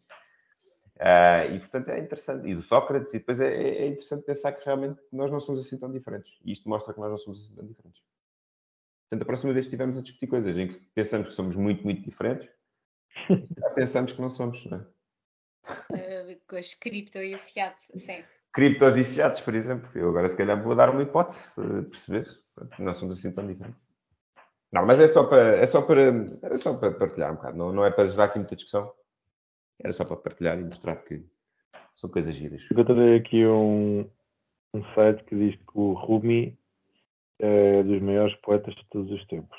[1.03, 4.53] uh, e portanto é interessante, e do Sócrates, e depois é, é, é, interessante pensar
[4.53, 7.45] que realmente nós não somos assim tão diferentes, e isto mostra que nós não somos
[7.45, 8.03] assim tão diferentes.
[9.09, 11.85] Portanto, a próxima vez que estivermos a discutir coisas em que pensamos que somos muito,
[11.85, 12.49] muito diferentes,
[13.59, 14.93] já pensamos que não somos, não é?
[15.93, 19.89] Uh, com as cripto e o fiat, sim criptos e fiatos, por exemplo.
[19.95, 21.43] Eu agora, se calhar, vou dar uma hipótese,
[21.91, 22.29] perceber?
[22.79, 23.81] Nós somos assim tão diferentes.
[24.71, 26.03] Não, mas é só para, é só para,
[26.43, 28.93] era só para partilhar um bocado, não, não é para gerar aqui muita discussão.
[29.83, 31.25] Era só para partilhar e mostrar que
[31.97, 32.67] são coisas giras.
[32.71, 34.09] Eu encontrei aqui um,
[34.75, 36.57] um site que diz que o Rumi
[37.39, 39.59] é dos maiores poetas de todos os tempos.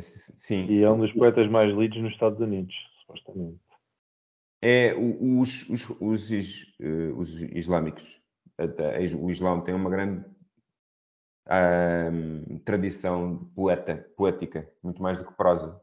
[0.00, 0.66] Sim.
[0.66, 3.64] E é um dos poetas mais lidos nos Estados Unidos, supostamente
[4.64, 6.30] é os, os, os,
[6.80, 8.18] eh, os islâmicos.
[9.20, 10.24] O Islão tem uma grande
[11.50, 15.78] um, tradição poeta, poética, muito mais do que prosa.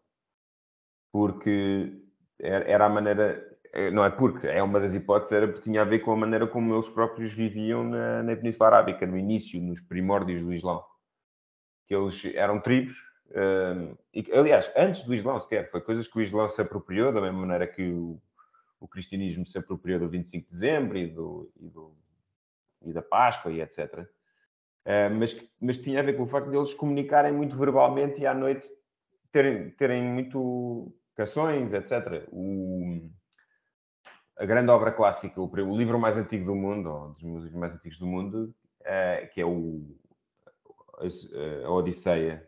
[1.12, 1.96] Porque
[2.40, 3.51] era a maneira, eh,
[3.94, 6.46] não é porque, é uma das hipóteses, era porque tinha a ver com a maneira
[6.46, 10.84] como eles próprios viviam na, na Península Arábica, no início, nos primórdios do Islão.
[11.88, 12.96] Que eles eram tribos,
[13.34, 17.22] um, e, aliás, antes do Islão sequer, foi coisas que o Islão se apropriou, da
[17.22, 18.22] mesma maneira que o
[18.82, 21.96] o cristianismo se apropriou do 25 de dezembro e, do, e, do,
[22.82, 24.00] e da Páscoa e etc.
[24.00, 24.08] Uh,
[24.86, 28.26] eh, mas, mas tinha a ver com o facto de eles comunicarem muito verbalmente e
[28.26, 28.68] à noite
[29.32, 32.28] terem, terem muito canções, etc.
[32.32, 33.08] O,
[34.42, 37.76] a grande obra clássica, o, o, livro mais antigo do mundo, ou dos livros mais
[37.76, 39.96] antigos do mundo, uh, que é o,
[40.98, 42.44] a, a Odisseia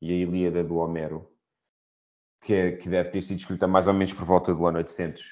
[0.00, 1.28] e a Ilíada do Homero,
[2.42, 5.26] que, que deve ter sido escrita mais ou menos por volta do ano 800 uh,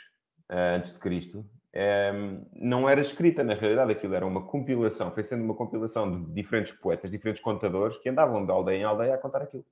[0.77, 5.45] antes de Cristo, um, não era escrita, na realidade, aquilo era uma compilação, foi sendo
[5.45, 9.43] uma compilação de diferentes poetas, diferentes contadores, que andavam de aldeia em aldeia a contar
[9.43, 9.65] aquilo.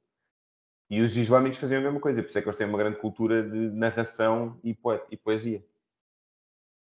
[0.89, 3.01] E os islâmicos faziam a mesma coisa, por isso é que eles têm uma grande
[3.01, 5.61] cultura de narração e, poet e poesia.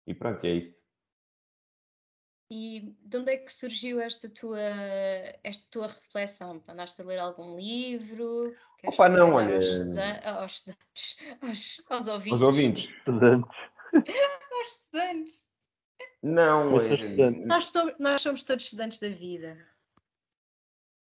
[0.06, 0.74] E pronto, é isto.
[2.50, 4.60] E de onde é que surgiu esta tua,
[5.42, 6.62] esta tua reflexão?
[6.68, 8.54] Andaste a ler algum livro?
[8.86, 9.54] Opa, não, olha.
[9.54, 12.32] Aos, estudantes, aos, estudantes, aos, aos ouvintes.
[12.32, 12.84] Aos ouvintes.
[12.84, 13.58] Estudantes.
[14.52, 15.48] Aos estudantes.
[16.22, 17.30] Não, é...
[17.44, 19.56] nós, nós somos todos estudantes da vida.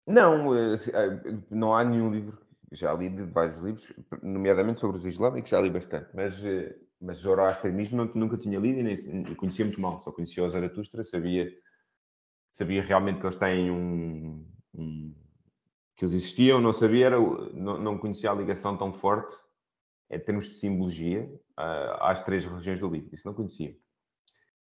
[0.07, 2.39] Não, eh, eh, não há nenhum livro.
[2.73, 3.93] Já li de vários livros,
[4.23, 8.83] nomeadamente sobre os islâmicos, já li bastante, mas, eh, mas Zoroastrianismo nunca tinha lido e
[8.83, 11.53] nem conhecia muito mal, só conhecia o Zaratustra, sabia,
[12.53, 15.15] sabia realmente que eles têm um, um
[15.97, 19.35] que eles existiam, não sabia, era, não, não conhecia a ligação tão forte
[20.11, 21.25] em termos de simbologia
[21.59, 23.15] uh, às três religiões do livro.
[23.15, 23.77] Isso não conhecia.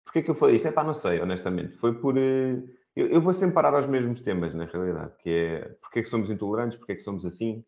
[0.05, 0.69] Porquê que eu falei isto?
[0.69, 1.77] É pá, não sei, honestamente.
[1.79, 2.17] Foi por.
[2.17, 6.09] Uh, eu, eu, vou sempre parar aos mesmos temas, na realidade, que é porquê que
[6.09, 7.65] somos intolerantes, porquê que somos assim,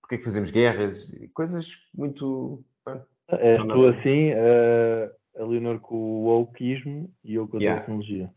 [0.00, 2.64] porquê que fazemos guerras, coisas muito.
[3.40, 7.80] É, tu assim, uh, a Leonor com o wokeismo e eu com a yeah.
[7.80, 8.30] tecnologia.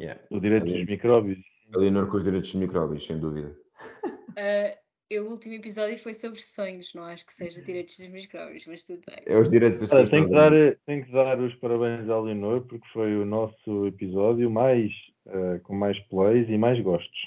[0.00, 0.20] Yeah.
[0.30, 1.38] O direito dos micróbios.
[1.74, 3.54] A Leonor com os direitos dos micróbios, sem dúvida.
[4.34, 4.74] Uh,
[5.20, 9.00] o último episódio foi sobre sonhos, não acho que seja direitos dos micróbios, mas tudo
[9.06, 9.18] bem.
[9.26, 10.10] É os direitos das pessoas.
[10.10, 10.50] Tenho que, dar,
[10.86, 14.90] tenho que dar os parabéns à Leonor porque foi o nosso episódio mais,
[15.26, 17.18] uh, com mais plays e mais gostos.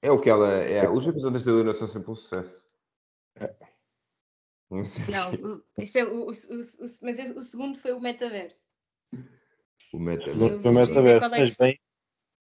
[0.00, 0.88] É o que ela é.
[0.88, 2.66] Os episódios da Leonor são sempre um sucesso.
[4.72, 5.10] É.
[5.10, 8.68] Não, isso é o, o, o, mas é, o segundo foi o metaverso.
[9.92, 10.62] O metaverso.
[10.62, 11.80] Foi o metaverso, é mas, bem,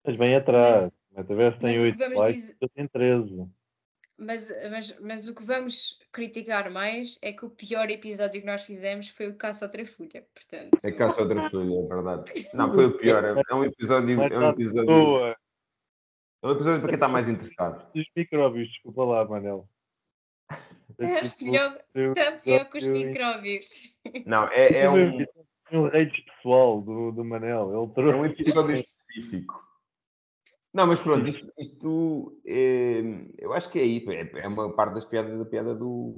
[0.06, 0.78] mas bem atrás.
[0.78, 2.56] Mas, o metaverso tem 8 likes, dizer...
[2.60, 3.48] eu tenho 13.
[4.18, 8.62] Mas, mas, mas o que vamos criticar mais é que o pior episódio que nós
[8.62, 10.78] fizemos foi o Caça ao Trafulha, portanto...
[10.84, 12.48] É Caça ao Trafulha, é verdade.
[12.54, 13.24] Não, foi o pior.
[13.24, 14.22] É um episódio...
[14.22, 15.36] É um episódio,
[16.44, 17.86] é um episódio para quem está mais interessado.
[17.94, 19.68] Os micróbios, desculpa lá, Manel.
[20.98, 23.94] É pior, está pior que os micróbios.
[24.26, 25.18] Não, é, é um...
[25.72, 27.72] um hate pessoal do, do Manel.
[27.74, 28.12] Ele trouxe...
[28.12, 29.62] É um episódio específico.
[30.72, 33.02] Não, mas pronto, isto, isto é,
[33.38, 36.16] eu acho que é aí, é, é, uma parte das piadas da piada do,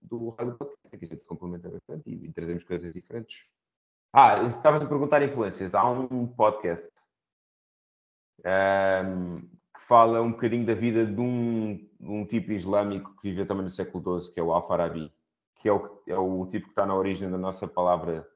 [0.00, 3.36] do rádio podcast, que a gente complementa bastante e, e trazemos coisas diferentes.
[4.12, 5.74] Ah, estavas a perguntar influências.
[5.74, 6.88] Há um podcast
[8.44, 9.48] um,
[9.88, 14.20] fala um bocadinho da vida de um, um tipo islâmico que viveu também no século
[14.20, 15.12] XII, que é o Al-Farabi,
[15.56, 18.28] que é o, é o tipo que está na origem da nossa palavra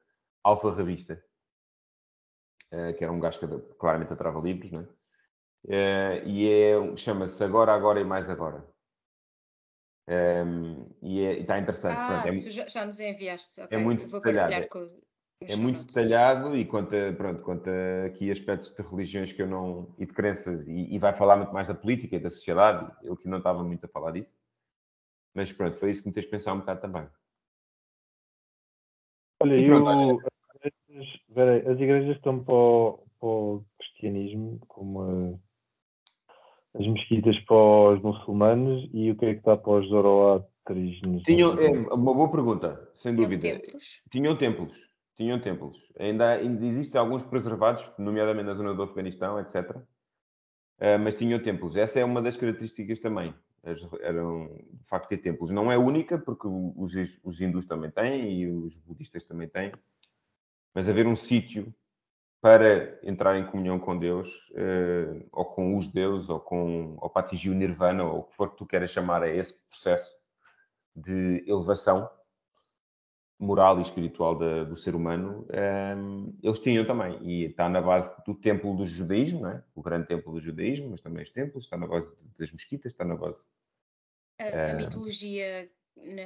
[0.43, 1.23] alfarrabista,
[2.73, 4.87] uh, que era um gajo que claramente atrava livros, não é?
[5.63, 8.65] Uh, e é, chama-se Agora, Agora e Mais Agora.
[10.07, 11.95] Um, e, é, está interessante.
[11.97, 13.61] Ah, Pronto, é, já, já, nos enviaste.
[13.61, 13.77] Okay.
[13.77, 14.67] É muito Vou detalhado.
[14.67, 14.87] Com,
[15.47, 17.71] é muito detalhado e conta, pronto, conta
[18.05, 19.93] aqui aspectos de religiões que eu não.
[19.97, 22.91] e de crenças, e, e, vai falar muito mais da política e da sociedade.
[23.03, 24.35] Eu que não estava muito a falar disso.
[25.33, 27.07] Mas pronto, foi isso que me fez pensar um bocado também.
[29.41, 30.19] Olha, e pronto, eu,
[31.35, 31.71] olha...
[31.71, 35.41] as, igrejas estão para o, para o cristianismo como
[36.75, 40.99] as mesquitas para os muçulmanos e o que é que está para os zoroatris?
[41.25, 43.41] Tinham, é, uma boa pergunta, sem dúvida.
[43.41, 44.01] Tinham templos?
[44.11, 44.90] Tinham templos.
[45.15, 45.77] Tinham templos.
[45.99, 49.75] Ainda, ainda existem alguns preservados, nomeadamente na zona do Afeganistão, etc.
[49.75, 49.85] Uh,
[50.79, 51.75] eh, mas tinham templos.
[51.75, 53.33] Essa é uma das características também.
[54.01, 55.51] Eram, de facto, ter templos.
[55.51, 56.93] Não é única, porque os,
[57.23, 59.71] os hindus também têm e os budistas também têm.
[60.73, 61.73] Mas haver um sítio
[62.41, 67.21] para entrar em comunhão com Deus, uh, ou com os deuses, ou, com, ou para
[67.21, 70.11] atingir o nirvana, ou o que for que tu queiras chamar a esse processo
[70.95, 72.09] de elevação,
[73.41, 77.17] moral e espiritual da, do ser humano, um, ehm, eles tinham também.
[77.23, 79.63] E está na base do templo do judaísmo, é?
[79.73, 83.03] o grande templo do judaísmo, mas também os templos, está na base das mesquitas, está
[83.03, 83.47] na base.
[84.39, 86.23] A, a ehm, mitologia, na,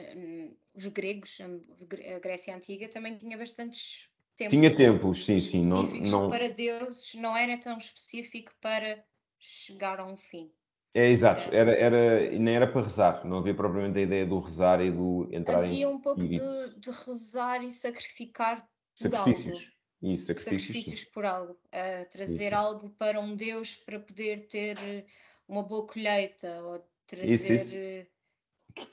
[0.76, 4.59] os gregos, a Grécia Antiga, também tinha bastantes templos.
[4.59, 5.61] Tinha templos, sim, sim.
[5.61, 6.30] Não, não...
[6.30, 9.01] para deuses, não era tão específico para
[9.39, 10.51] chegar a um fim.
[10.96, 14.80] É, exato, era, era, nem era para rezar, não havia propriamente a ideia do rezar
[14.80, 15.74] e do entrar havia em.
[15.74, 19.58] Havia um pouco de, de, rezar e sacrificar por sacrifícios.
[19.58, 20.14] algo.
[20.14, 20.62] Isso, sacrifícios.
[20.62, 21.52] Sacrifícios por algo.
[21.52, 22.56] Uh, trazer isso.
[22.56, 25.06] algo para um Deus para poder ter
[25.50, 27.30] uma boa colheita ou trazer.
[27.30, 27.76] Isso, isso.
[27.76, 28.08] Eh,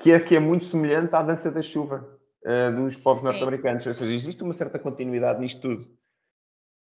[0.01, 3.87] que, é, que é muito semelhante à dança da chuva uh, dos povos norte-americanos.
[3.87, 5.97] Ou seja, existe uma certa continuidade nisto tudo.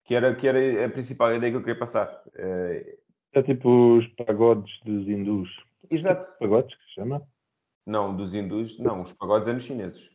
[0.04, 2.22] Que era, que era a principal ideia que eu queria passar.
[2.28, 5.48] Uh, é tipo os pagodes dos hindus.
[5.90, 6.38] Exato.
[6.38, 7.26] Pagodes que se chama?
[7.86, 10.10] Não, dos hindus, não, os pagodes eram chineses.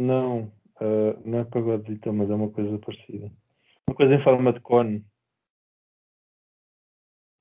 [0.00, 0.44] Não,
[0.80, 3.30] uh, não é pagodes então, mas é uma coisa parecida.
[3.86, 5.04] Uma coisa em forma de cone.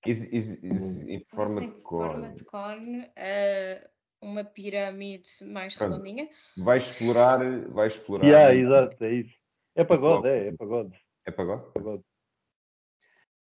[0.06, 2.14] Is, is, is, em forma de cone.
[2.14, 3.90] forma de cone, uh,
[4.22, 5.92] uma pirâmide mais Pronto.
[5.92, 6.30] redondinha.
[6.58, 7.40] Vai explorar,
[7.70, 8.26] vai explorar.
[8.26, 9.36] Yeah, exato, é isso.
[9.76, 11.00] É pagode, é, é pagode.
[11.26, 11.72] É pagode?
[11.74, 12.04] pagode.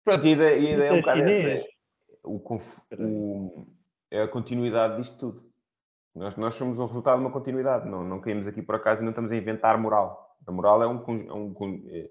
[0.04, 1.48] Pronto, e a ideia, é um bocado essa.
[1.48, 1.66] É,
[2.22, 2.36] o,
[2.98, 3.66] o,
[4.10, 5.50] é a continuidade disto tudo.
[6.14, 7.88] Nós, nós somos o resultado de uma continuidade.
[7.88, 10.36] Não, não caímos aqui por acaso e não estamos a inventar moral.
[10.46, 10.98] A moral é um.
[10.98, 11.54] É um
[11.88, 12.10] é,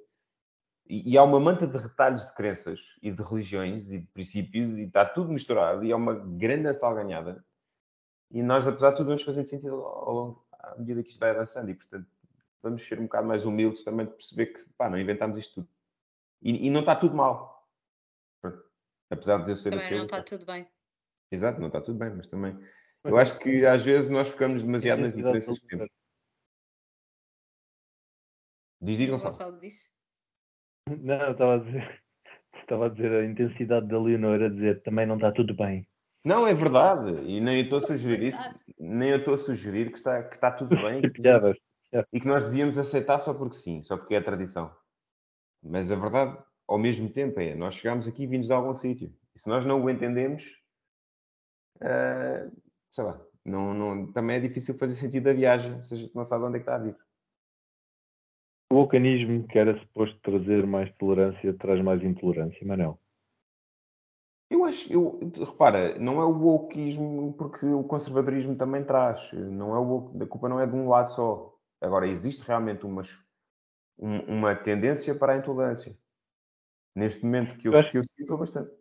[0.86, 4.84] e há uma manta de retalhos de crenças e de religiões e de princípios e
[4.84, 7.44] está tudo misturado e é uma grande salganhada.
[8.30, 11.30] E nós, apesar de tudo, vamos fazendo sentido ao longo, à medida que isto vai
[11.30, 11.70] avançando.
[11.70, 12.08] E, portanto,
[12.62, 15.70] vamos ser um bocado mais humildes também de perceber que, pá, não inventámos isto tudo.
[16.42, 17.53] E, e não está tudo mal
[19.14, 20.00] Apesar de eu ser também aquele...
[20.00, 20.68] não está tudo bem.
[21.32, 22.58] Exato, não está tudo bem, mas também.
[23.04, 25.90] Eu acho que às vezes nós ficamos demasiado nas diferenças que temos.
[28.82, 29.60] Diz, diz, Gonçalo.
[29.60, 29.92] disse?
[30.90, 32.04] Não, estava a dizer.
[32.64, 35.86] Estava a dizer a intensidade da Leonor a dizer também não está tudo bem.
[36.24, 37.12] Não, é verdade.
[37.24, 38.42] E nem eu estou a sugerir isso.
[38.80, 41.02] Nem eu estou a sugerir que está, que está tudo bem.
[42.14, 44.74] e que nós devíamos aceitar só porque sim, só porque é a tradição.
[45.62, 46.42] Mas a verdade
[46.74, 49.14] ao mesmo tempo é, nós chegamos aqui vindos de algum sítio.
[49.36, 50.44] E se nós não o entendemos,
[51.78, 52.52] uh,
[52.92, 56.26] sei lá, não, não, também é difícil fazer sentido a viagem, se a gente não
[56.26, 56.98] sabe onde é que está a vir.
[58.72, 63.00] O vulcanismo que era suposto trazer mais tolerância, traz mais intolerância, Manel.
[64.50, 69.32] Eu acho, eu, repara, não é o wokeismo porque o conservadorismo também traz.
[69.32, 71.56] Não é o, a culpa não é de um lado só.
[71.80, 73.16] Agora, existe realmente umas,
[73.98, 75.96] um, uma tendência para a intolerância.
[76.96, 78.72] Neste momento que eu, eu que eu sinto bastante.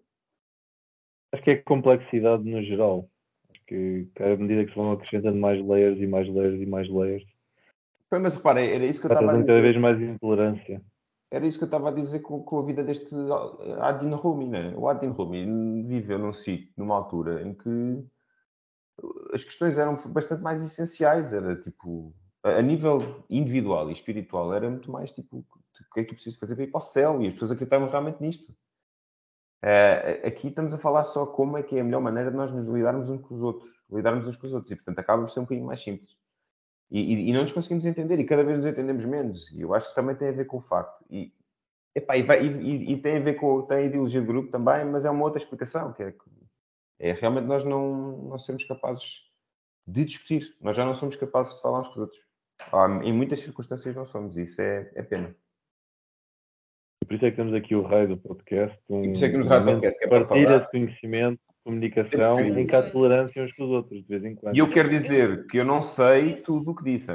[1.32, 3.08] Acho que é complexidade no geral.
[3.50, 6.88] Acho que à medida que se vão acrescentando mais layers e mais layers e mais
[6.90, 7.24] layers.
[8.10, 9.46] Foi, mas repara, era isso que eu estava a dizer.
[9.46, 10.82] cada vez mais intolerância.
[11.30, 13.14] Era isso que eu estava a dizer com, com a vida deste
[13.80, 14.74] Adin Rumi, né?
[14.76, 18.04] O Adin Rumi viveu num sítio, numa altura em que
[19.32, 21.32] as questões eram bastante mais essenciais.
[21.32, 25.42] Era tipo, a nível individual e espiritual, era muito mais tipo,
[25.92, 27.22] que é que tu precisas fazer para ir para o céu?
[27.22, 28.52] E as pessoas acreditavam realmente nisto.
[29.64, 32.50] Uh, aqui estamos a falar só como é que é a melhor maneira de nós
[32.50, 35.30] nos lidarmos uns com os outros, lidarmos uns com os outros, e portanto acaba por
[35.30, 36.16] ser um bocadinho mais simples.
[36.90, 39.72] E, e, e, não nos conseguimos entender, e cada vez nos entendemos menos, e eu
[39.72, 41.04] acho que também tem a ver com o facto.
[41.08, 41.32] E,
[41.94, 45.04] epá, e, vai, e, tem a ver com tem a ideologia de grupo também, mas
[45.04, 46.14] é uma outra explicação, que é,
[46.98, 49.22] é realmente nós não, não sermos capazes
[49.86, 52.20] de discutir, nós já não somos capazes de falar uns com os outros.
[53.04, 55.34] em muitas circunstâncias não somos, isso é, é pena.
[57.04, 58.78] Por isso é que temos aqui o raio do podcast.
[58.88, 61.40] Um, por isso é que temos o raio do podcast, que é partilha de conhecimento,
[61.64, 64.56] comunicação, em que há tolerância uns com os outros, de vez em quando.
[64.56, 67.12] E eu quero dizer que eu não sei tudo o que disse.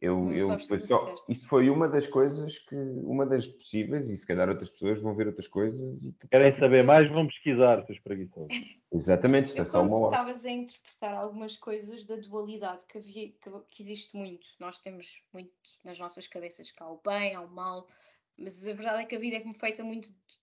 [0.00, 4.48] Eu, eu, só, isto foi uma das coisas que, uma das possíveis, e se calhar
[4.48, 6.02] outras pessoas vão ver outras coisas.
[6.02, 6.16] E...
[6.30, 8.48] Querem saber mais, vão pesquisar, seus preguiçosos.
[8.90, 13.50] Exatamente, isto é só uma estavas a interpretar algumas coisas da dualidade que, havia, que,
[13.70, 14.48] que existe muito.
[14.58, 15.52] Nós temos muito
[15.84, 17.86] nas nossas cabeças que há o bem, há o mal,
[18.40, 20.40] mas a verdade é que a vida é feita muito de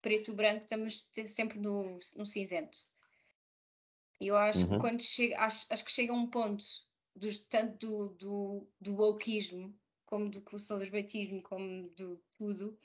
[0.00, 2.78] preto e branco, estamos sempre no, no cinzento.
[4.18, 4.72] E eu acho uhum.
[4.72, 6.64] que quando chega, acho, acho que chega um ponto
[7.14, 12.78] dos, tanto do, do, do wokeismo, como do conservatismo, como do tudo,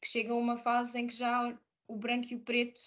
[0.00, 1.58] que chega a uma fase em que já
[1.88, 2.80] o branco e o preto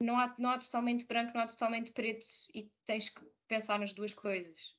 [0.00, 3.92] não há, não há totalmente branco, não há totalmente preto e tens que pensar nas
[3.92, 4.77] duas coisas.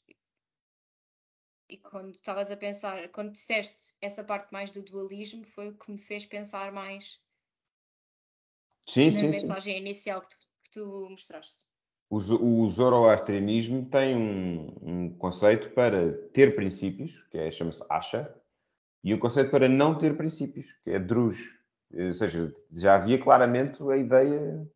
[1.70, 5.92] E quando estavas a pensar, quando disseste essa parte mais do dualismo, foi o que
[5.92, 7.22] me fez pensar mais
[8.88, 9.80] sim, na sim, mensagem sim.
[9.80, 11.64] inicial que tu, que tu mostraste.
[12.10, 18.36] O, o zoroastrianismo tem um, um, conceito para ter princípios, que é, chama-se Asha,
[19.04, 21.38] e um conceito para não ter princípios, que é Druj.
[21.94, 24.68] Ou seja, já havia claramente a ideia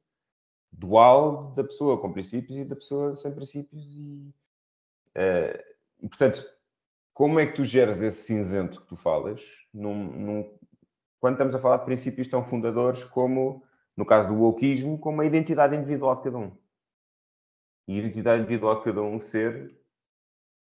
[0.71, 3.83] dual da pessoa com princípios e da pessoa sem princípios.
[3.95, 4.33] E,
[5.17, 5.63] uh,
[6.03, 6.52] e portanto,
[7.13, 9.41] como é que tu geras esse cinzento que tu falas
[9.73, 10.57] num, num,
[11.19, 13.63] quando estamos a falar de princípios tão fundadores como,
[13.95, 16.57] no caso do wokeismo, como a identidade individual de cada um?
[17.87, 19.77] E a identidade individual de cada um ser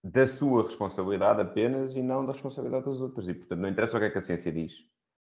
[0.03, 3.27] da sua responsabilidade apenas e não da responsabilidade dos outros.
[3.27, 4.73] E, portanto, não interessa o que é que a ciência diz.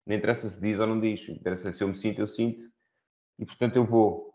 [0.06, 1.28] Não interessa se diz ou não diz.
[1.28, 2.62] Interessa se eu me sinto, eu sinto.
[3.38, 4.32] E, portanto, eu vou.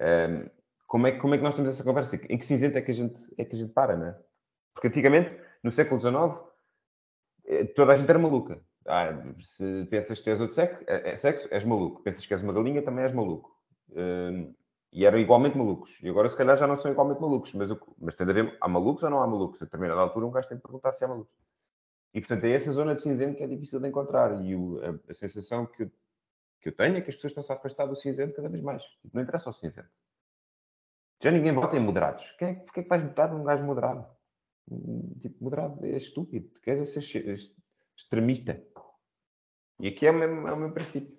[0.00, 0.50] Um,
[0.86, 2.16] como, é, como é que nós temos essa conversa?
[2.28, 4.18] Em que cinzento é que a gente, é que a gente para, não é?
[4.74, 6.38] Porque antigamente no século XIX,
[7.46, 8.60] eh, toda a gente era maluca.
[8.86, 9.10] Ah,
[9.42, 12.02] se pensas que és outro sexo, é, é sexo, és maluco.
[12.02, 13.54] Pensas que és uma galinha, também és maluco.
[13.90, 14.54] Uh,
[14.90, 15.98] e eram igualmente malucos.
[16.02, 17.52] E agora, se calhar, já não são igualmente malucos.
[17.52, 19.60] Mas, mas tem de haver, há malucos ou não há malucos?
[19.60, 21.34] A determinada altura, um gajo tem de perguntar se há malucos.
[22.14, 24.42] E, portanto, é essa zona de cinzento que é difícil de encontrar.
[24.42, 25.90] E o, a, a, sensação que eu,
[26.62, 28.82] que eu tenho é que as pessoas estão-se a afastar do cinzento cada vez mais.
[29.12, 29.90] Não interessa o cinzento.
[31.22, 32.24] Já ninguém vota em moderados.
[32.38, 34.06] Quem é, que é que vais votar num gajo moderado?
[35.20, 36.48] Tipo, moderado é estúpido.
[36.48, 37.34] Tu queres é ser
[37.96, 38.62] extremista.
[39.80, 41.16] E aqui é o mesmo, é o mesmo princípio.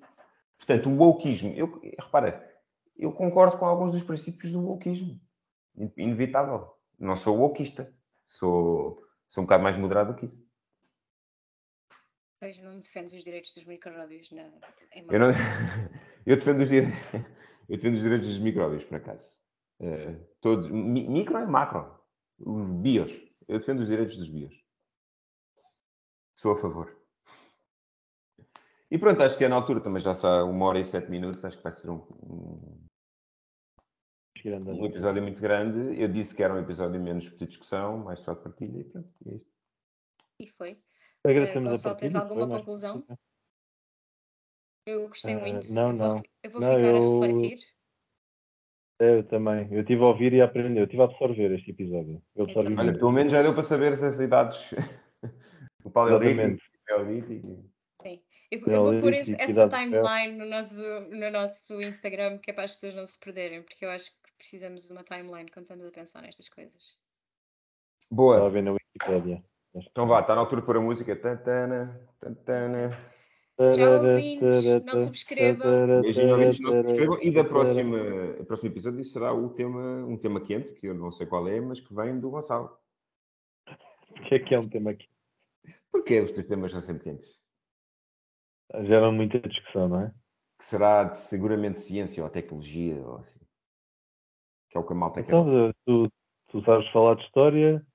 [0.57, 2.47] Portanto, o wokeismo, eu, repara,
[2.97, 5.19] eu concordo com alguns dos princípios do wokeismo.
[5.97, 6.73] Inevitável.
[6.97, 7.93] Não sou wokeista.
[8.27, 10.47] Sou, sou um bocado mais moderado do que isso.
[12.39, 14.43] Pois não defendes os direitos dos micróbios na,
[15.11, 15.27] eu, não,
[16.25, 16.97] eu, defendo os direitos,
[17.67, 19.29] eu defendo os direitos dos micróbios, por acaso.
[19.79, 21.99] Uh, todos, micro e macro.
[22.39, 23.28] Os bios.
[23.49, 24.63] Eu defendo os direitos dos bios.
[26.35, 26.95] Sou a favor.
[28.91, 31.43] E pronto, acho que é na altura também já está uma hora e sete minutos.
[31.43, 32.87] Acho que vai ser um, um,
[34.45, 35.99] um episódio muito grande.
[35.99, 39.09] Eu disse que era um episódio menos de discussão, mais só de partilha e pronto.
[39.25, 39.51] E é isto.
[40.41, 40.81] E foi.
[41.25, 43.03] Uh, Gonçalo, tens alguma foi, conclusão?
[43.09, 43.17] Mas...
[44.85, 45.73] Eu gostei uh, muito.
[45.73, 46.13] Não, eu não.
[46.17, 47.23] Vou, eu vou não, ficar eu...
[47.23, 47.78] a refletir.
[48.99, 49.67] Eu também.
[49.71, 50.81] Eu estive a ouvir e a aprender.
[50.81, 52.21] Eu estive a absorver este episódio.
[52.35, 54.71] Eu absorvi Olha, pelo menos já deu para saber essas idades.
[55.83, 56.61] o paleolítico.
[58.01, 58.21] Sim.
[58.51, 62.63] Eu, eu vou pôr esse, essa timeline no nosso, no nosso Instagram, que é para
[62.63, 65.85] as pessoas não se perderem, porque eu acho que precisamos de uma timeline quando estamos
[65.85, 66.97] a pensar nestas coisas.
[68.11, 68.35] Boa.
[68.35, 69.43] Estava a ver na Wikipedia.
[69.75, 71.15] Então vá, está na altura de pôr a música.
[71.15, 72.97] Tantana, tantana.
[73.59, 74.85] Tchau, ouvintes.
[74.85, 76.01] Não subscrevam.
[76.01, 76.59] Beijinho, ouvintes.
[76.61, 77.19] Não subscrevam.
[77.21, 77.97] E da próxima,
[78.39, 81.59] o próximo episódio será o tema, um tema quente, que eu não sei qual é,
[81.59, 82.77] mas que vem do Gonçalo.
[84.11, 85.11] O que é que é um tema quente?
[85.91, 87.37] Porquê os teus temas são sempre quentes?
[88.83, 90.13] Gera muita discussão, não é?
[90.57, 93.39] Que será de, seguramente ciência ou tecnologia, ou assim.
[94.69, 95.75] Que é o que a malta então, quer.
[95.85, 96.11] Tu,
[96.47, 97.85] tu sabes falar de história.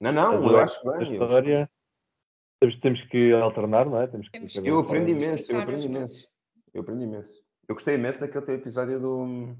[0.00, 1.12] Não, não, eu acho bem.
[1.12, 1.70] História.
[2.60, 4.06] Temos, temos que alternar, não é?
[4.06, 6.32] Temos que temos eu aprendi imenso, eu aprendi imenso.
[6.72, 7.32] Eu aprendi imenso.
[7.68, 9.56] Eu gostei imenso daquele teu episódio do,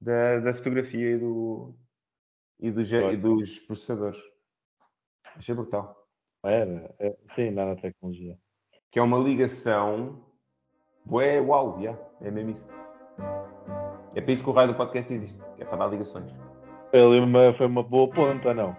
[0.00, 1.74] da, da fotografia e do,
[2.60, 4.20] e, do, e dos processadores.
[5.36, 6.08] Achei brutal.
[6.44, 8.38] Era, é, sim, nanotecnologia.
[8.90, 10.24] Que é uma ligação.
[11.10, 12.68] Ué, uau, yeah, é mesmo isso.
[14.14, 16.32] É para isso que o raio do podcast existe, é para dar ligações.
[16.92, 18.76] Foi uma, foi uma boa ponta, não?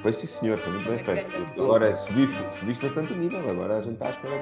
[0.00, 1.60] Foi sim, senhor, foi muito bem feito.
[1.60, 4.34] Agora subi, subiste bastante o nível, agora a gente está à espera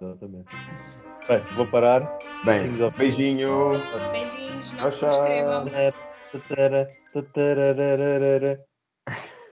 [0.00, 0.56] Exatamente.
[1.26, 2.18] Bem, vou parar.
[2.44, 3.72] Bem, beijinho.
[4.12, 5.64] Beijinhos, não se inscrevam.